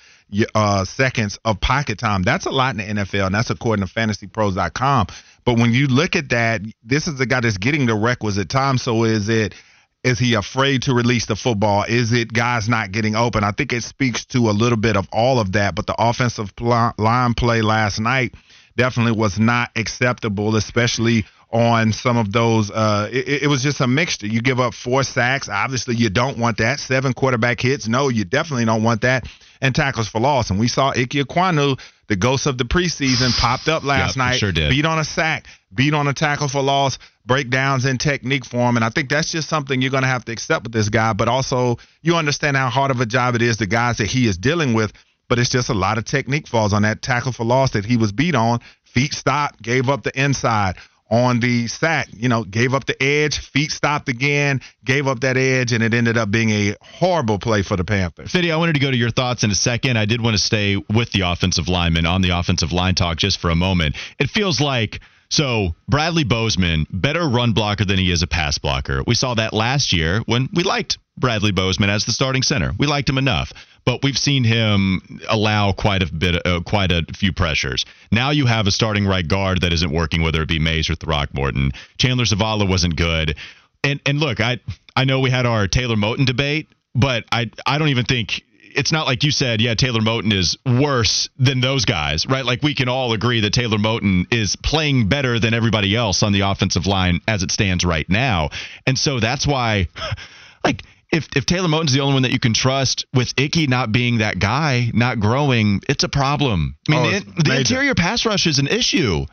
[0.53, 2.25] uh, seconds of pocket time.
[2.25, 5.07] That's a lot in the NFL, and that's according to fantasypros.com.
[5.45, 8.79] But when you look at that, this is the guy that's getting the requisite time.
[8.79, 9.55] So is it
[10.03, 11.85] is he afraid to release the football?
[11.85, 13.45] Is it guys not getting open?
[13.45, 15.77] I think it speaks to a little bit of all of that.
[15.77, 18.35] But the offensive line play last night
[18.77, 21.25] definitely was not acceptable, especially
[21.55, 22.71] on some of those.
[22.71, 24.27] Uh, it, it, was just a mixture.
[24.27, 25.49] You give up four sacks.
[25.49, 26.81] Obviously, you don't want that.
[26.81, 27.87] Seven quarterback hits.
[27.87, 29.29] No, you definitely don't want that.
[29.61, 30.51] And tackles for loss.
[30.51, 34.39] And we saw Ike Ekwonu, the ghost of the preseason, popped up last yep, night.
[34.39, 34.69] Sure did.
[34.69, 38.75] Beat on a sack, beat on a tackle for loss, breakdowns in technique for him.
[38.75, 41.13] And I think that's just something you're going to have to accept with this guy.
[41.13, 44.27] But also, you understand how hard of a job it is, the guys that he
[44.27, 44.93] is dealing with.
[45.29, 47.97] But it's just a lot of technique falls on that tackle for loss that he
[47.97, 48.59] was beat on.
[48.83, 50.77] Feet stopped, gave up the inside
[51.15, 52.09] on the sack.
[52.13, 55.95] You know, gave up the edge, feet stopped again, gave up that edge, and it
[55.95, 58.33] ended up being a horrible play for the Panthers.
[58.33, 59.97] Fiddy, I wanted to go to your thoughts in a second.
[59.97, 63.39] I did want to stay with the offensive lineman on the offensive line talk just
[63.39, 63.97] for a moment.
[64.19, 65.01] It feels like.
[65.31, 69.03] So, Bradley Bozeman, better run blocker than he is a pass blocker.
[69.05, 72.73] We saw that last year when we liked Bradley Bozeman as the starting center.
[72.79, 73.53] We liked him enough
[73.85, 77.85] but we've seen him allow quite a bit, uh, quite a few pressures.
[78.11, 80.95] Now you have a starting right guard that isn't working, whether it be Mays or
[80.95, 81.73] Throckmorton.
[81.99, 83.37] Chandler Zavala wasn't good,
[83.83, 84.61] and and look, I
[84.97, 88.43] I know we had our Taylor Moton debate, but I I don't even think
[88.77, 92.45] it's not like you said, yeah, Taylor Moton is worse than those guys, right?
[92.45, 96.33] Like we can all agree that Taylor Moton is playing better than everybody else on
[96.33, 98.51] the offensive line as it stands right now.
[98.87, 99.89] And so that's why
[100.65, 100.83] like
[101.15, 104.19] if if Taylor Moton's the only one that you can trust with Ickey not being
[104.19, 106.77] that guy, not growing, it's a problem.
[106.89, 109.25] I mean, oh, the, the interior pass rush is an issue,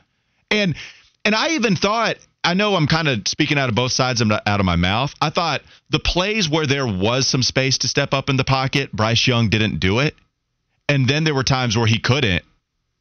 [0.52, 0.76] and
[1.26, 4.60] and I even thought I know I'm kind of speaking out of both sides out
[4.60, 5.14] of my mouth.
[5.20, 8.92] I thought the plays where there was some space to step up in the pocket,
[8.92, 10.16] Bryce Young didn't do it,
[10.88, 12.46] and then there were times where he couldn't.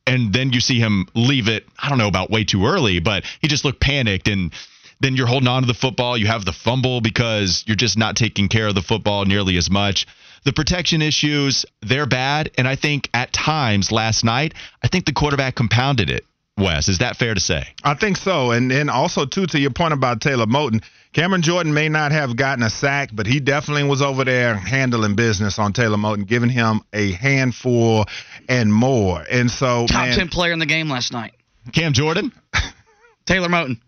[0.07, 3.25] And then you see him leave it, I don't know about way too early, but
[3.41, 4.53] he just looked panicked and
[5.01, 6.17] then you're holding on to the football.
[6.17, 9.71] You have the fumble because you're just not taking care of the football nearly as
[9.71, 10.07] much.
[10.45, 12.51] The protection issues, they're bad.
[12.57, 16.25] And I think at times last night, I think the quarterback compounded it.
[16.57, 17.67] Wes, is that fair to say?
[17.83, 18.51] I think so.
[18.51, 20.83] And then also, too, to your point about Taylor Moton,
[21.13, 25.17] Cameron Jordan may not have gotten a sack, but he definitely was over there handling
[25.17, 28.05] business on Taylor Moton, giving him a handful
[28.49, 29.25] and more.
[29.31, 31.33] And so, top man, 10 player in the game last night.
[31.73, 32.33] Cam Jordan?
[33.27, 33.79] Taylor Moton.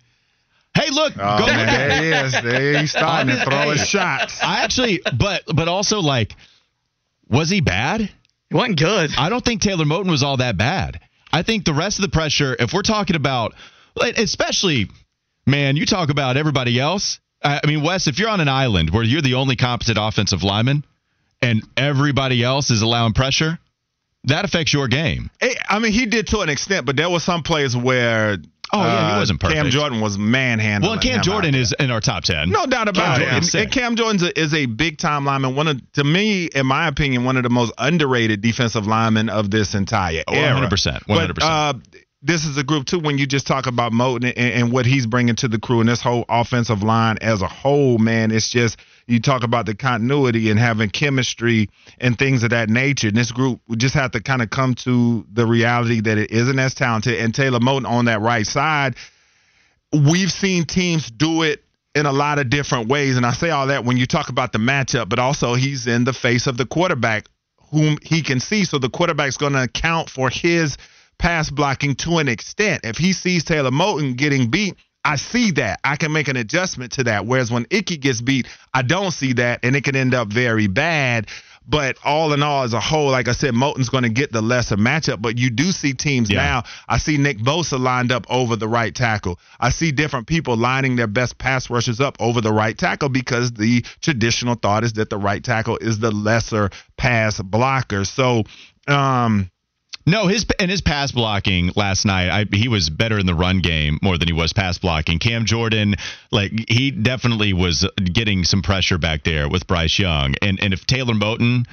[0.75, 2.33] Hey, look, oh, go man, there he is.
[2.33, 4.39] There he's starting to throw his shots.
[4.43, 6.35] I actually, but but also like,
[7.29, 8.01] was he bad?
[8.01, 9.11] He wasn't good.
[9.17, 11.01] I don't think Taylor Moton was all that bad.
[11.33, 13.55] I think the rest of the pressure, if we're talking about,
[14.01, 14.89] especially,
[15.47, 17.19] man, you talk about everybody else.
[17.43, 20.85] I mean, Wes, if you're on an island where you're the only competent offensive lineman
[21.41, 23.59] and everybody else is allowing pressure,
[24.25, 25.31] that affects your game.
[25.69, 28.37] I mean, he did to an extent, but there were some plays where
[28.75, 29.57] Oh yeah, he uh, wasn't perfect.
[29.57, 30.91] Cam Jordan was manhandling.
[30.91, 32.51] Well, Cam Jordan is in our top ten.
[32.51, 33.33] No doubt about Cam it.
[33.33, 35.55] And, and, Cam Jordan is a big time lineman.
[35.55, 39.51] One of, to me, in my opinion, one of the most underrated defensive linemen of
[39.51, 40.55] this entire oh, era.
[40.55, 41.07] 100 percent.
[41.07, 41.85] One hundred percent.
[42.25, 43.01] This is a group too.
[43.01, 45.89] When you just talk about Moton and, and, what he's bringing to the crew and
[45.89, 50.49] this whole offensive line as a whole, man, it's just you talk about the continuity
[50.49, 53.09] and having chemistry and things of that nature.
[53.09, 56.31] And this group we just have to kind of come to the reality that it
[56.31, 57.19] isn't as talented.
[57.19, 58.95] And Taylor Moton on that right side,
[59.93, 61.65] we've seen teams do it
[61.97, 63.17] in a lot of different ways.
[63.17, 66.05] And I say all that when you talk about the matchup, but also he's in
[66.05, 67.27] the face of the quarterback
[67.73, 68.65] whom he can see.
[68.65, 70.77] So the quarterback's going to account for his
[71.23, 72.81] pass blocking to an extent.
[72.85, 75.79] If he sees Taylor Moton getting beat, I see that.
[75.85, 77.27] I can make an adjustment to that.
[77.27, 80.67] Whereas when Ickey gets beat, I don't see that, and it can end up very
[80.67, 81.29] bad.
[81.65, 84.43] But all in all, as a whole, like I said, Moton's going to get the
[84.43, 85.23] lesser matchup.
[85.23, 86.39] But you do see teams Yeah.
[86.39, 86.63] now.
[86.89, 89.39] I see Nick Bosa lined up over the right tackle.
[89.61, 93.53] I see different people lining their best pass rushers up over the right tackle because
[93.53, 98.05] the traditional thought is that the right tackle is the lesser pass blocker.
[98.05, 98.43] So,
[98.89, 99.49] um,
[100.05, 103.61] No, his and his pass blocking last night, I, he was better in the run
[103.61, 105.19] game more than he was pass blocking.
[105.19, 105.95] Cam Jordan,
[106.31, 110.87] like he definitely was getting some pressure back there with Bryce Young, and and if
[110.87, 111.67] Taylor Moton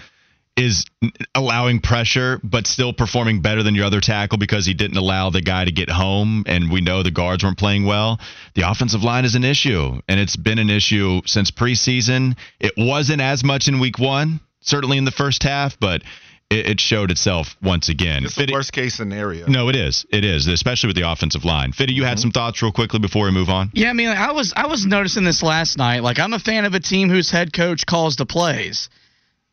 [0.59, 0.85] is
[1.33, 5.41] allowing pressure but still performing better than your other tackle because he didn't allow the
[5.41, 8.19] guy to get home and we know the guards weren't playing well
[8.55, 10.01] the offensive line is an issue.
[10.09, 12.37] And it's been an issue since preseason.
[12.59, 16.03] It wasn't as much in week one certainly in the first half but
[16.49, 19.47] it, it showed itself once again it's the Fitty- worst case scenario.
[19.47, 20.05] no, it is.
[20.09, 21.71] It is, especially with the offensive line.
[21.71, 22.21] Fitty, you had mm-hmm.
[22.21, 23.71] some thoughts real quickly before we move on.
[23.73, 26.03] Yeah, I mean, I was I was noticing this last night.
[26.03, 28.89] Like, I'm a fan of a team whose head coach calls the plays,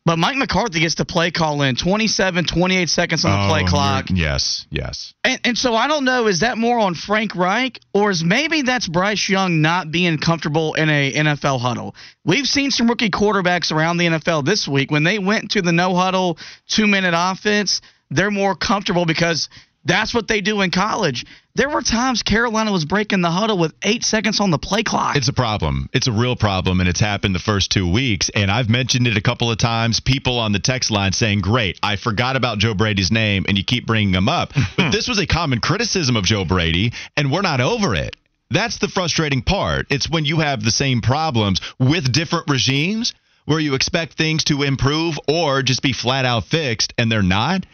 [0.07, 3.63] but Mike McCarthy gets the play call in 27, 28 seconds on the oh, play
[3.63, 5.13] Oh, clock, Yes, yes.
[5.25, 6.27] and, and so I don't know.
[6.27, 10.75] Is that more on Frank Reich, or is maybe that's Bryce Young not being comfortable
[10.75, 11.93] in a NFL huddle?
[12.23, 15.73] We've seen some rookie quarterbacks around the NFL this week when they went to the
[15.73, 16.37] no huddle
[16.69, 17.81] two minute offense.
[18.09, 19.49] They're more comfortable because
[19.87, 21.25] that's what they do in college.
[21.55, 25.15] There were times Carolina was breaking the huddle with eight seconds on the play clock.
[25.15, 25.89] It's a problem.
[25.93, 28.29] It's a real problem, and it's happened the first two weeks.
[28.35, 29.99] And I've mentioned it a couple of times.
[29.99, 33.63] People on the text line saying, Great, I forgot about Joe Brady's name, and you
[33.63, 34.53] keep bringing him up.
[34.77, 38.15] but this was a common criticism of Joe Brady, and we're not over it.
[38.51, 39.87] That's the frustrating part.
[39.89, 43.13] It's when you have the same problems with different regimes
[43.45, 47.65] where you expect things to improve or just be flat out fixed, and they're not.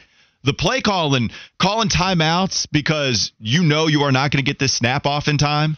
[0.44, 4.74] The play calling, calling timeouts because you know you are not going to get this
[4.74, 5.78] snap off in time.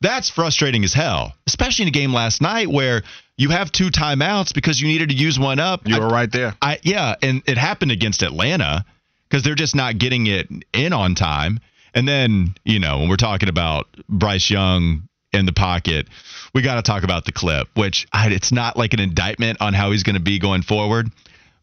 [0.00, 3.02] That's frustrating as hell, especially in a game last night where
[3.36, 5.86] you have two timeouts because you needed to use one up.
[5.86, 6.54] You were I, right there.
[6.60, 8.84] I yeah, and it happened against Atlanta
[9.28, 11.60] because they're just not getting it in on time.
[11.94, 16.08] And then you know when we're talking about Bryce Young in the pocket,
[16.54, 19.74] we got to talk about the clip, which I, it's not like an indictment on
[19.74, 21.10] how he's going to be going forward.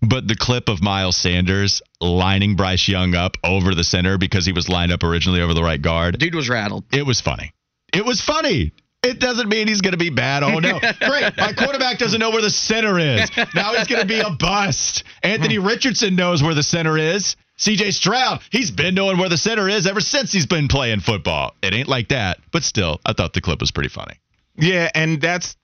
[0.06, 4.52] But the clip of Miles Sanders lining Bryce Young up over the center because he
[4.52, 6.84] was lined up originally over the right guard Dude was rattled.
[6.92, 7.54] it was funny.
[7.94, 8.74] It was funny.
[9.04, 10.44] It doesn't mean he's going to be bad.
[10.44, 11.38] Oh no, great!
[11.38, 13.30] My quarterback doesn't know where the center is.
[13.54, 15.04] Now he's going to be a bust.
[15.22, 15.68] Anthony hmm.
[15.68, 17.36] Richardson knows where the center is.
[17.56, 17.92] C.J.
[17.92, 21.56] Stroud, he's been knowing where the center is ever since he's been playing football.
[21.62, 24.16] It ain't like that, but still, I thought the clip was pretty funny.
[24.56, 25.56] Yeah, and that's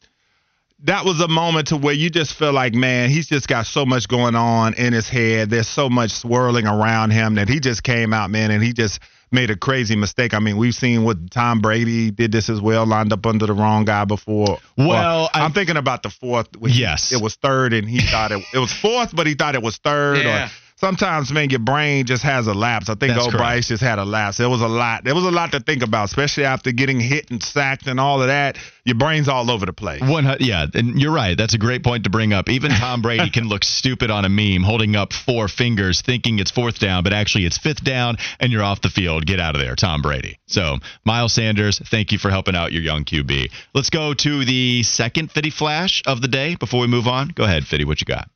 [0.83, 3.85] that was a moment to where you just feel like, man, he's just got so
[3.85, 5.49] much going on in his head.
[5.49, 8.99] There's so much swirling around him that he just came out, man, and he just
[9.31, 10.33] made a crazy mistake.
[10.33, 13.53] I mean, we've seen what Tom Brady did this as well, lined up under the
[13.53, 14.57] wrong guy before.
[14.77, 16.47] Well, I- I'm thinking about the fourth.
[16.61, 17.11] Yes.
[17.11, 19.77] it was third, and he thought it, it was fourth, but he thought it was
[19.77, 20.23] third.
[20.23, 20.47] Yeah.
[20.47, 22.89] Or sometimes, man, your brain just has a lapse.
[22.89, 23.43] I think That's old correct.
[23.43, 24.37] Bryce just had a lapse.
[24.37, 25.03] There was a lot.
[25.03, 28.21] There was a lot to think about, especially after getting hit and sacked and all
[28.21, 28.57] of that.
[28.85, 30.01] Your brain's all over the place.
[30.01, 31.37] One, yeah, and you're right.
[31.37, 32.49] That's a great point to bring up.
[32.49, 36.51] Even Tom Brady can look stupid on a meme, holding up four fingers, thinking it's
[36.51, 39.25] fourth down, but actually it's fifth down, and you're off the field.
[39.25, 40.39] Get out of there, Tom Brady.
[40.47, 43.51] So, Miles Sanders, thank you for helping out your young QB.
[43.73, 47.29] Let's go to the second Fitty flash of the day before we move on.
[47.29, 47.85] Go ahead, Fitty.
[47.85, 48.29] What you got?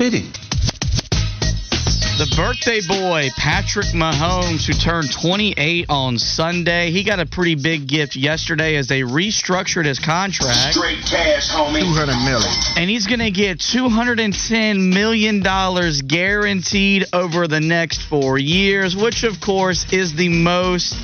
[0.00, 0.22] Fitty.
[2.16, 7.86] The birthday boy, Patrick Mahomes, who turned 28 on Sunday, he got a pretty big
[7.86, 10.72] gift yesterday as they restructured his contract.
[10.72, 11.80] Straight cash, homie.
[11.80, 12.48] 200 million.
[12.78, 15.42] And he's going to get $210 million
[16.06, 20.96] guaranteed over the next four years, which, of course, is the most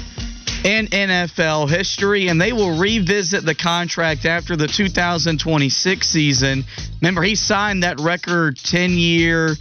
[0.67, 2.29] in NFL history.
[2.29, 6.65] And they will revisit the contract after the 2026 season.
[7.01, 9.55] Remember, he signed that record 10 year,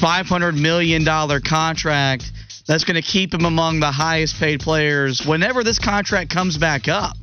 [0.00, 1.04] $500 million
[1.42, 2.30] contract
[2.66, 6.86] that's going to keep him among the highest paid players whenever this contract comes back
[6.86, 7.16] up.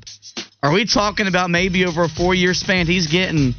[0.62, 3.54] Are we talking about maybe over a four year span he's getting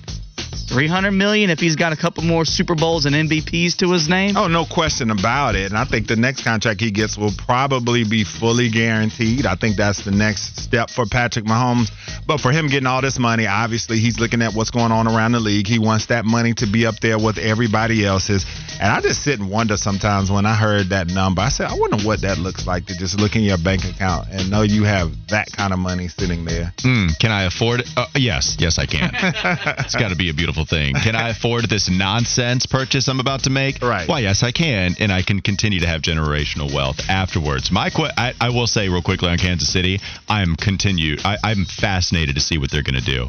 [0.63, 4.37] 300 million if he's got a couple more Super Bowls and MVPs to his name?
[4.37, 5.67] Oh, no question about it.
[5.67, 9.47] And I think the next contract he gets will probably be fully guaranteed.
[9.47, 11.91] I think that's the next step for Patrick Mahomes.
[12.27, 15.33] But for him getting all this money, obviously he's looking at what's going on around
[15.33, 15.67] the league.
[15.67, 18.45] He wants that money to be up there with everybody else's.
[18.81, 21.43] And I just sit and wonder sometimes when I heard that number.
[21.43, 24.29] I said, I wonder what that looks like to just look in your bank account
[24.31, 26.73] and know you have that kind of money sitting there.
[26.79, 27.89] Mm, can I afford it?
[27.97, 29.11] Uh, yes, yes, I can.
[29.15, 30.95] it's got to be a beautiful beautiful thing.
[30.95, 33.83] Can I afford this nonsense purchase I'm about to make?
[33.83, 34.09] Right.
[34.09, 37.73] Why, yes, I can, and I can continue to have generational wealth afterwards.
[37.73, 41.23] My, qu- I, I will say real quickly on Kansas City, I'm continued.
[41.25, 43.27] I, I'm fascinated to see what they're going to do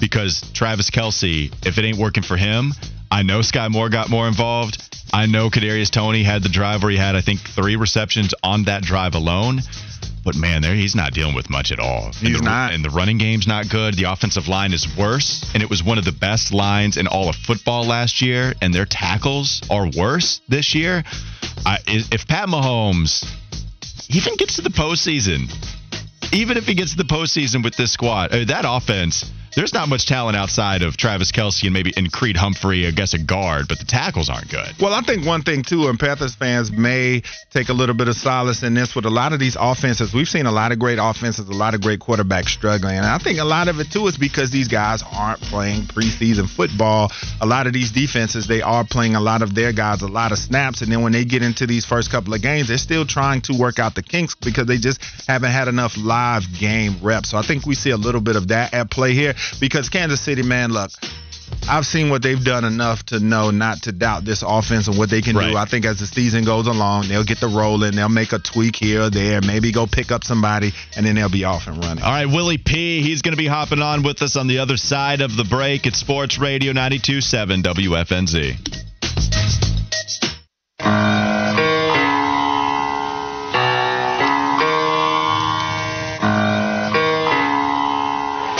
[0.00, 2.72] because Travis Kelce, if it ain't working for him,
[3.10, 4.80] I know Skyy Moore got more involved.
[5.12, 8.64] I know Kadarius Toney had the drive where he had, I think, three receptions on
[8.64, 9.60] that drive alone.
[10.22, 12.12] But man, there he's not dealing with much at all.
[12.12, 12.74] He's and the, not.
[12.74, 13.94] And the running game's not good.
[13.94, 17.28] The offensive line is worse, and it was one of the best lines in all
[17.28, 18.52] of football last year.
[18.60, 21.04] And their tackles are worse this year.
[21.64, 23.24] I, if Pat Mahomes
[24.10, 25.50] even gets to the postseason,
[26.32, 29.88] even if he gets to the postseason with this squad, uh, that offense there's not
[29.88, 33.66] much talent outside of Travis Kelce and maybe and Creed Humphrey, I guess a guard,
[33.68, 34.74] but the tackles aren't good.
[34.80, 38.16] Well, I think one thing too, and Panthers fans may take a little bit of
[38.16, 40.14] solace in this with a lot of these offenses.
[40.14, 43.18] We've seen a lot of great offenses, a lot of great quarterbacks struggling, and I
[43.18, 47.10] think a lot of it too is because these guys aren't playing preseason football.
[47.40, 50.32] A lot of these defenses, they are playing a lot of their guys a lot
[50.32, 53.04] of snaps, and then when they get into these first couple of games, they're still
[53.04, 57.30] trying to work out the kinks because they just haven't had enough live game reps.
[57.30, 60.20] So I think we see a little bit of that at play here because Kansas
[60.20, 60.90] City, man, look,
[61.68, 65.10] I've seen what they've done enough to know not to doubt this offense and what
[65.10, 65.50] they can Right.
[65.50, 65.56] do.
[65.56, 68.76] I think as the season goes along, they'll get the rolling, they'll make a tweak
[68.76, 72.02] here or there, maybe go pick up somebody, and then they'll be off and running.
[72.04, 73.02] All right, Willie P.
[73.02, 75.86] He's going to be hopping on with us on the other side of the break.
[75.86, 78.56] It's Sports Radio 92.7 WFNZ.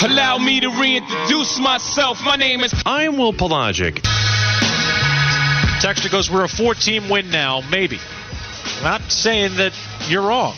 [0.03, 2.23] Allow me to reintroduce myself.
[2.25, 2.73] My name is.
[2.87, 3.97] I'm Will Pelagic.
[5.81, 7.99] Texter goes, we're a four-team win now, maybe.
[8.83, 9.73] Not saying that
[10.09, 10.55] you're wrong.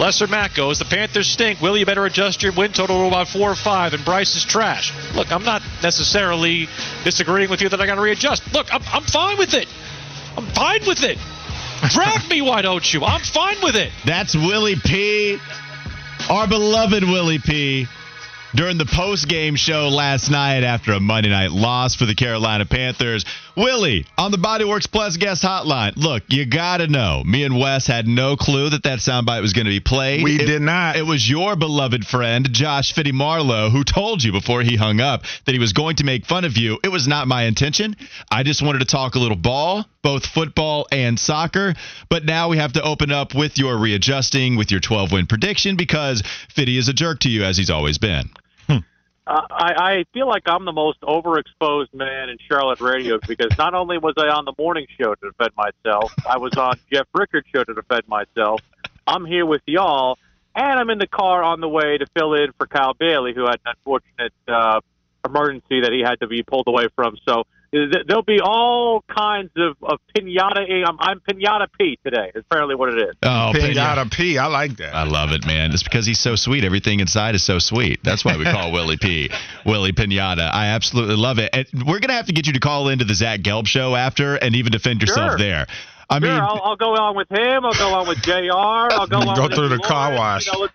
[0.00, 1.60] Lesser Matt goes, the Panthers stink.
[1.60, 4.44] Will, you better adjust your win total to about four or five, and Bryce is
[4.44, 4.92] trash.
[5.14, 6.66] Look, I'm not necessarily
[7.04, 8.42] disagreeing with you that I got to readjust.
[8.54, 9.68] Look, I'm, I'm fine with it.
[10.36, 11.18] I'm fine with it.
[11.90, 13.04] Drag me, why don't you?
[13.04, 13.92] I'm fine with it.
[14.06, 15.38] That's Willie P.
[16.30, 17.86] Our beloved Willie P.
[18.54, 22.66] During the post game show last night after a Monday night loss for the Carolina
[22.66, 23.24] Panthers.
[23.56, 25.92] Willie, on the Bodyworks Plus guest hotline.
[25.96, 29.52] Look, you got to know, me and Wes had no clue that that soundbite was
[29.52, 30.22] going to be played.
[30.24, 30.96] We It- did not.
[30.96, 35.24] It was your beloved friend, Josh Fitty Marlowe, who told you before he hung up
[35.44, 36.78] that he was going to make fun of you.
[36.82, 37.94] It was not my intention.
[38.30, 41.74] I just wanted to talk a little ball, both football and soccer.
[42.08, 45.76] But now we have to open up with your readjusting, with your 12 win prediction,
[45.76, 46.22] because
[46.54, 48.30] Fitty is a jerk to you, as he's always been.
[49.26, 53.74] Uh, I, I feel like I'm the most overexposed man in Charlotte radio because not
[53.74, 57.46] only was I on the morning show to defend myself, I was on Jeff Rickard's
[57.54, 58.62] show to defend myself.
[59.06, 60.18] I'm here with y'all,
[60.54, 63.44] and I'm in the car on the way to fill in for Kyle Bailey, who
[63.44, 64.80] had an unfortunate uh,
[65.24, 67.16] emergency that he had to be pulled away from.
[67.26, 70.60] So there'll be all kinds of, of pinata.
[70.68, 72.30] Eh, I'm, I'm pinata P today.
[72.34, 73.14] Is apparently what it is.
[73.22, 74.94] Oh, Pinata P, I like that.
[74.94, 75.72] I love it, man.
[75.72, 76.64] It's because he's so sweet.
[76.64, 78.00] Everything inside is so sweet.
[78.04, 79.30] That's why we call Willie P.
[79.64, 80.50] Willie Pinata.
[80.52, 81.50] I absolutely love it.
[81.52, 84.34] And we're gonna have to get you to call into the Zach Gelb show after
[84.36, 85.38] and even defend yourself Sure.
[85.38, 85.66] there.
[86.10, 87.64] I Sure, mean, I'll, I'll go on with him.
[87.64, 88.32] I'll go on with Jr.
[88.52, 89.86] I'll go on Go with through the Lawrence.
[89.86, 90.46] car wash.
[90.46, 90.74] You know, let's,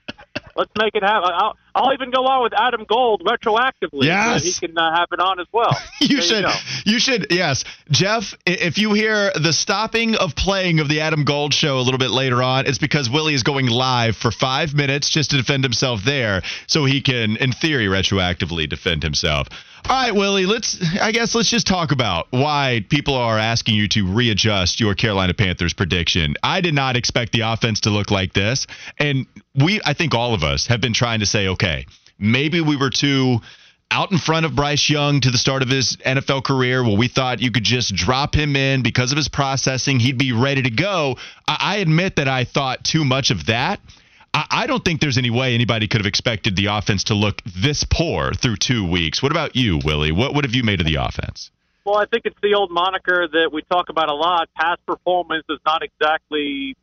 [0.55, 1.29] let's make it happen.
[1.31, 4.03] I'll, I'll even go on with Adam Gold retroactively.
[4.03, 4.41] Yes.
[4.43, 5.69] so he can uh, have it on as well.
[6.01, 6.43] you There should.
[6.45, 6.53] go.
[6.85, 7.27] You should.
[7.29, 8.33] Yes, Jeff.
[8.45, 12.11] If you hear the stopping of playing of the Adam Gold show a little bit
[12.11, 16.01] later on, it's because Willie is going live for five minutes just to defend himself
[16.03, 19.47] there, so he can, in theory, retroactively defend himself.
[19.89, 20.45] All right, Willie.
[20.45, 20.77] Let's.
[20.99, 25.33] I guess let's just talk about why people are asking you to readjust your Carolina
[25.33, 26.33] Panthers prediction.
[26.43, 28.67] I did not expect the offense to look like this,
[28.99, 29.79] and we.
[29.85, 31.66] I think all of us have been trying to say, okay,
[32.19, 33.39] maybe we were too
[33.89, 36.83] out in front of Bryce Young to the start of his NFL career.
[36.83, 39.99] Well, we thought you could just drop him in because of his processing.
[39.99, 41.17] He'd be ready to go.
[41.47, 43.79] I, admit that I thought too much of that.
[44.33, 47.83] I, don't think there's any way anybody could have expected the offense to look this
[47.89, 49.23] poor through two weeks.
[49.23, 50.11] What about you, Willie?
[50.11, 51.49] What, what have you made of the offense?
[51.85, 54.49] Well, I think it's the old moniker that we talk about a lot.
[54.55, 56.75] Past performance does not exactly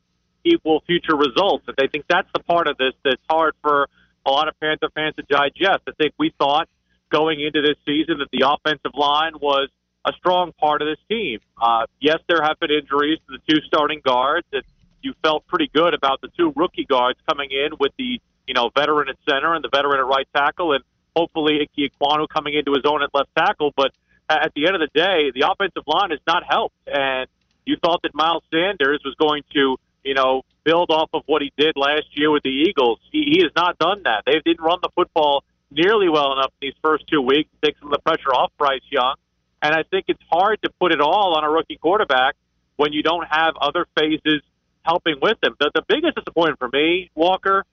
[0.45, 1.65] equal future results.
[1.79, 3.89] I think that's the part of this that's hard for
[4.27, 5.83] a lot of Panther fans to digest.
[5.89, 6.69] I think we thought
[7.11, 9.69] going into this season that the offensive line was
[10.05, 11.41] a strong part of this team.
[11.61, 14.63] Uh, yes, there have been injuries to the two starting guards, and
[15.03, 18.71] you felt pretty good about the two rookie guards coming in with the you know
[18.77, 20.85] veteran at center and the veteran at right tackle, and
[21.17, 23.73] hopefully Ickey Ekwonu coming into his own at left tackle.
[23.77, 23.93] But
[24.29, 27.29] at the end of the day, the offensive line has not helped, and
[27.65, 31.53] you thought that Miles Sanders was going to, you know, build off of what he
[31.57, 32.99] did last year with the Eagles.
[33.11, 34.23] He, he has not done that.
[34.27, 37.79] They didn't run the football nearly well enough in these first two weeks to take
[37.79, 39.15] some of the pressure off Bryce Young.
[39.61, 42.35] And I think it's hard to put it all on a rookie quarterback
[42.77, 44.43] when you don't have other phases
[44.83, 45.55] helping with him.
[45.59, 47.65] The, the biggest disappointment for me, Walker,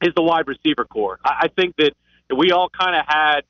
[0.00, 1.18] is the wide receiver corps.
[1.24, 1.92] I, I think that
[2.34, 3.40] we all kind of had,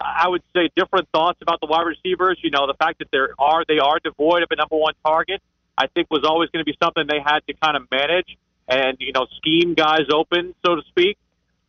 [0.00, 2.38] I would say, different thoughts about the wide receivers.
[2.42, 5.42] You know, the fact that there are they are devoid of a number one target,
[5.78, 8.36] I think was always going to be something they had to kind of manage
[8.68, 11.16] and you know scheme guys open, so to speak.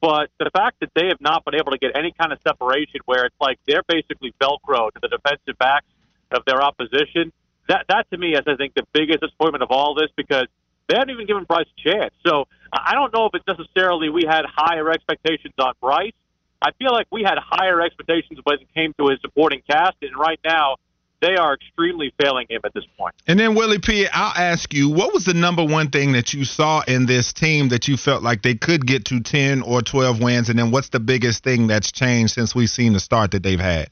[0.01, 3.01] But the fact that they have not been able to get any kind of separation
[3.05, 5.87] where it's like they're basically Velcro to the defensive backs
[6.31, 7.31] of their opposition,
[7.67, 10.47] that that to me is I think the biggest disappointment of all this because
[10.87, 12.13] they haven't even given Bryce a chance.
[12.25, 16.13] So I don't know if it's necessarily we had higher expectations on Bryce.
[16.61, 20.17] I feel like we had higher expectations when it came to his supporting cast, and
[20.17, 20.75] right now
[21.21, 23.13] they are extremely failing him at this point.
[23.27, 26.45] And then Willie P, I'll ask you, what was the number one thing that you
[26.45, 30.21] saw in this team that you felt like they could get to ten or twelve
[30.21, 30.49] wins?
[30.49, 33.59] And then what's the biggest thing that's changed since we've seen the start that they've
[33.59, 33.89] had?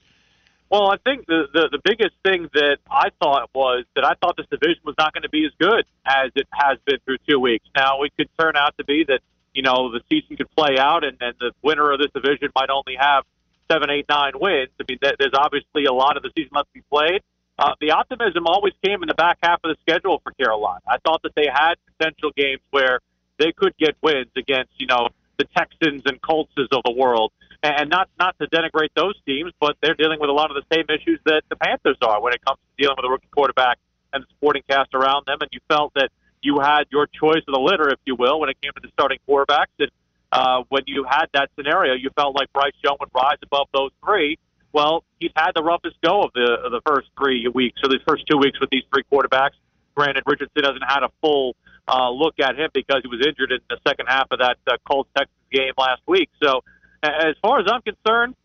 [0.70, 4.36] Well, I think the, the the biggest thing that I thought was that I thought
[4.36, 7.40] this division was not going to be as good as it has been through two
[7.40, 7.66] weeks.
[7.76, 9.20] Now it could turn out to be that
[9.54, 12.70] you know the season could play out, and, and the winner of this division might
[12.70, 13.24] only have
[13.72, 14.70] seven, eight, nine wins.
[14.80, 17.22] I mean, there's obviously a lot of the season left to be played.
[17.59, 20.82] Uh, the optimism always came in the back half of the schedule for Carolina.
[20.88, 22.99] I thought that they had potential games where
[23.39, 27.32] they could get wins against, you know, the Texans and Coltses of the world.
[27.63, 30.76] And not not to denigrate those teams, but they're dealing with a lot of the
[30.76, 33.80] same issues that the Panthers are when it comes to dealing with a rookie quarterback
[34.13, 35.39] and the supporting cast around them.
[35.41, 36.09] And you felt that
[36.41, 38.89] you had your choice of the litter, if you will, when it came to the
[38.93, 39.74] starting quarterbacks.
[39.80, 39.89] And
[40.32, 43.92] uh, when you had that scenario, you felt like Bryce Young would rise above those
[44.04, 44.38] three.
[44.74, 48.00] Well, he's had the roughest go of the of the first three weeks, or the
[48.08, 49.56] first two weeks with these three quarterbacks.
[49.96, 51.56] Granted, Richardson hasn't had a full
[51.88, 54.78] uh, look at him because he was injured in the second half of that uh,
[54.88, 56.30] Colts Texans game last week.
[56.44, 56.62] So,
[57.02, 58.36] as far as I'm concerned,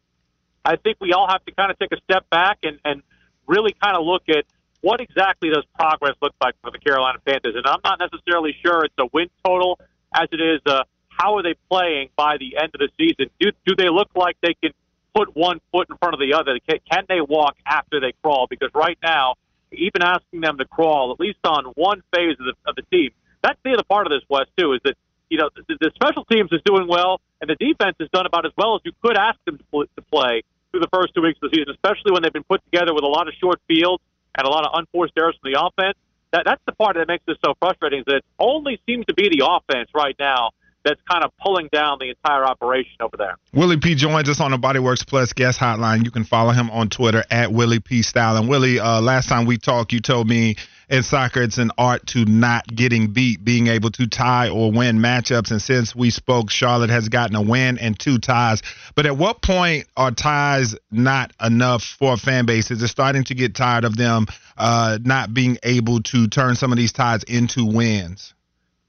[0.64, 3.02] I think we all have to kind of take a step back and, and
[3.46, 4.44] really kind of look at
[4.80, 7.54] what exactly does progress look like for the Carolina Panthers.
[7.56, 9.78] And I'm not necessarily sure it's a win total
[10.14, 10.84] as it is uh,
[11.22, 13.30] how are they playing by the end of the season?
[13.38, 14.72] Do, do they look like they can
[15.14, 16.58] put one foot in front of the other?
[16.68, 18.46] Can, can they walk after they crawl?
[18.50, 19.34] Because right now,
[19.70, 23.10] even asking them to crawl, at least on one phase of the, of the team,
[23.42, 24.94] that's the other part of this, Wes, too, is that,
[25.30, 28.44] you know, the, the special teams is doing well, and the defense has done about
[28.44, 29.64] as well as you could ask them to,
[30.10, 32.92] play through the first two weeks of the season, especially when they've been put together
[32.92, 34.02] with a lot of short fields
[34.36, 35.96] and a lot of unforced errors from the offense.
[36.32, 39.14] That, that's the part that makes this so frustrating is that it only seems to
[39.14, 40.50] be the offense right now
[40.84, 43.36] that's kind of pulling down the entire operation over there.
[43.52, 46.04] Willie P joins us on the Bodyworks Plus guest hotline.
[46.04, 48.36] You can follow him on Twitter at Willie P Style.
[48.36, 50.56] And Willie, uh, last time we talked, you told me
[50.88, 54.98] in soccer it's an art to not getting beat, being able to tie or win
[54.98, 55.50] matchups.
[55.50, 58.62] And since we spoke, Charlotte has gotten a win and two ties.
[58.94, 62.70] But at what point are ties not enough for a fan base?
[62.70, 64.26] Is it starting to get tired of them
[64.56, 68.34] uh, not being able to turn some of these ties into wins?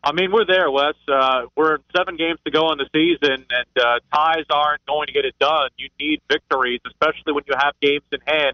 [0.03, 0.95] I mean, we're there, Wes.
[1.07, 5.13] Uh, we're seven games to go in the season, and uh, ties aren't going to
[5.13, 5.69] get it done.
[5.77, 8.53] You need victories, especially when you have games in hand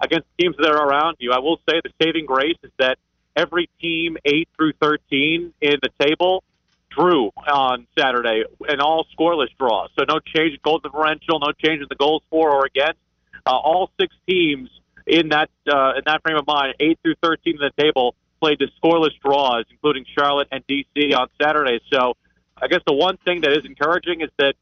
[0.00, 1.30] against teams that are around you.
[1.32, 2.98] I will say the saving grace is that
[3.36, 6.42] every team, 8 through 13 in the table,
[6.90, 9.90] drew on Saturday, and all scoreless draws.
[9.96, 12.98] So no change in goal differential, no change in the goals for or against.
[13.46, 14.68] Uh, all six teams
[15.06, 18.58] in that uh, in that frame of mind, 8 through 13 in the table, played
[18.58, 21.80] the scoreless draws, including Charlotte and DC on Saturday.
[21.92, 22.16] So
[22.56, 24.54] I guess the one thing that is encouraging is that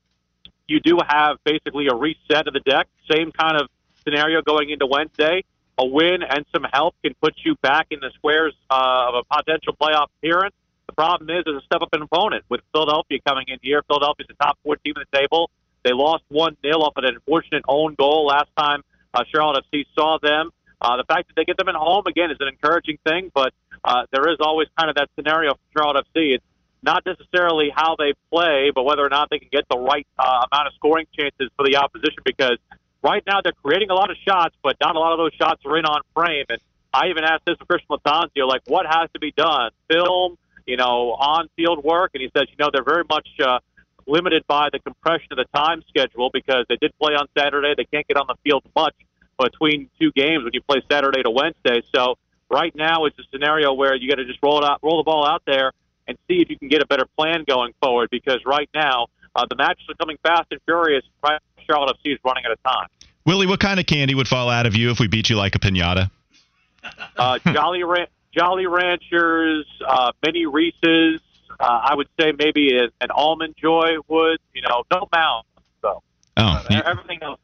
[0.69, 2.89] you do have basically a reset of the deck.
[3.11, 3.69] Same kind of
[4.05, 5.45] scenario going into Wednesday.
[5.79, 9.35] A win and some help can put you back in the squares uh, of a
[9.35, 10.55] potential playoff appearance.
[10.87, 13.83] The problem is, there's a step up in opponent with Philadelphia coming in here.
[13.87, 15.51] Philadelphia's the top four team in the table.
[15.83, 18.83] They lost 1 0 off an unfortunate own goal last time
[19.17, 20.51] uh, Charlotte FC saw them.
[20.81, 23.53] Uh, the fact that they get them at home again is an encouraging thing, but
[23.85, 26.35] uh, there is always kind of that scenario for Charlotte FC.
[26.35, 26.45] It's
[26.83, 30.45] not necessarily how they play, but whether or not they can get the right uh,
[30.53, 32.21] amount of scoring chances for the opposition.
[32.25, 32.59] Because
[33.03, 35.63] right now they're creating a lot of shots, but not a lot of those shots
[35.65, 36.45] are in on frame.
[36.51, 36.61] And
[36.93, 39.71] I even asked this of Christian Lattanzio, like, what has to be done?
[39.91, 43.59] Film, you know, on-field work, and he says, you know, they're very much uh,
[44.07, 47.75] limited by the compression of the time schedule because they did play on Saturday.
[47.77, 48.95] They can't get on the field much
[49.39, 51.83] between two games when you play Saturday to Wednesday.
[51.95, 52.17] So
[52.51, 55.03] Right now, it's a scenario where you got to just roll it out, roll the
[55.03, 55.73] ball out there,
[56.07, 58.09] and see if you can get a better plan going forward.
[58.11, 61.05] Because right now, uh, the matches are coming fast and furious.
[61.25, 62.87] Right, Charlotte FC is running out of time.
[63.25, 65.55] Willie, what kind of candy would fall out of you if we beat you like
[65.55, 66.11] a pinata?
[67.17, 71.21] Uh, Jolly Ran- Jolly Ranchers, uh, mini Reese's.
[71.59, 74.39] Uh, I would say maybe an almond joy would.
[74.55, 75.49] You know, no mounds
[75.83, 76.05] though.
[76.37, 77.39] Oh, uh, you, Everything else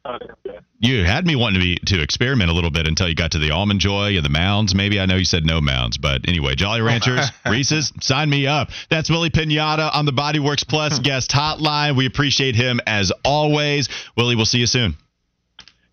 [0.83, 3.39] you had me wanting to be to experiment a little bit until you got to
[3.39, 4.75] the almond joy and the mounds.
[4.75, 8.71] Maybe I know you said no mounds, but anyway, Jolly Ranchers, Reese's, sign me up.
[8.91, 11.97] That's Willie Pinata on the Bodyworks Plus guest hotline.
[11.97, 13.89] We appreciate him as always.
[14.17, 14.97] Willie, we'll see you soon.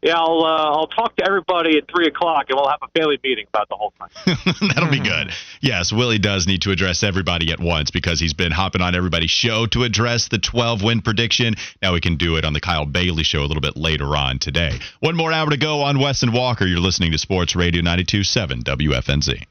[0.01, 3.19] Yeah, I'll uh, I'll talk to everybody at three o'clock, and we'll have a family
[3.21, 4.37] meeting about the whole thing.
[4.73, 5.31] That'll be good.
[5.61, 9.31] Yes, Willie does need to address everybody at once because he's been hopping on everybody's
[9.31, 11.55] show to address the 12 win prediction.
[11.81, 14.39] Now we can do it on the Kyle Bailey show a little bit later on
[14.39, 14.79] today.
[15.01, 16.65] One more hour to go on Wes and Walker.
[16.65, 19.43] You're listening to Sports Radio 92.7 WFNZ.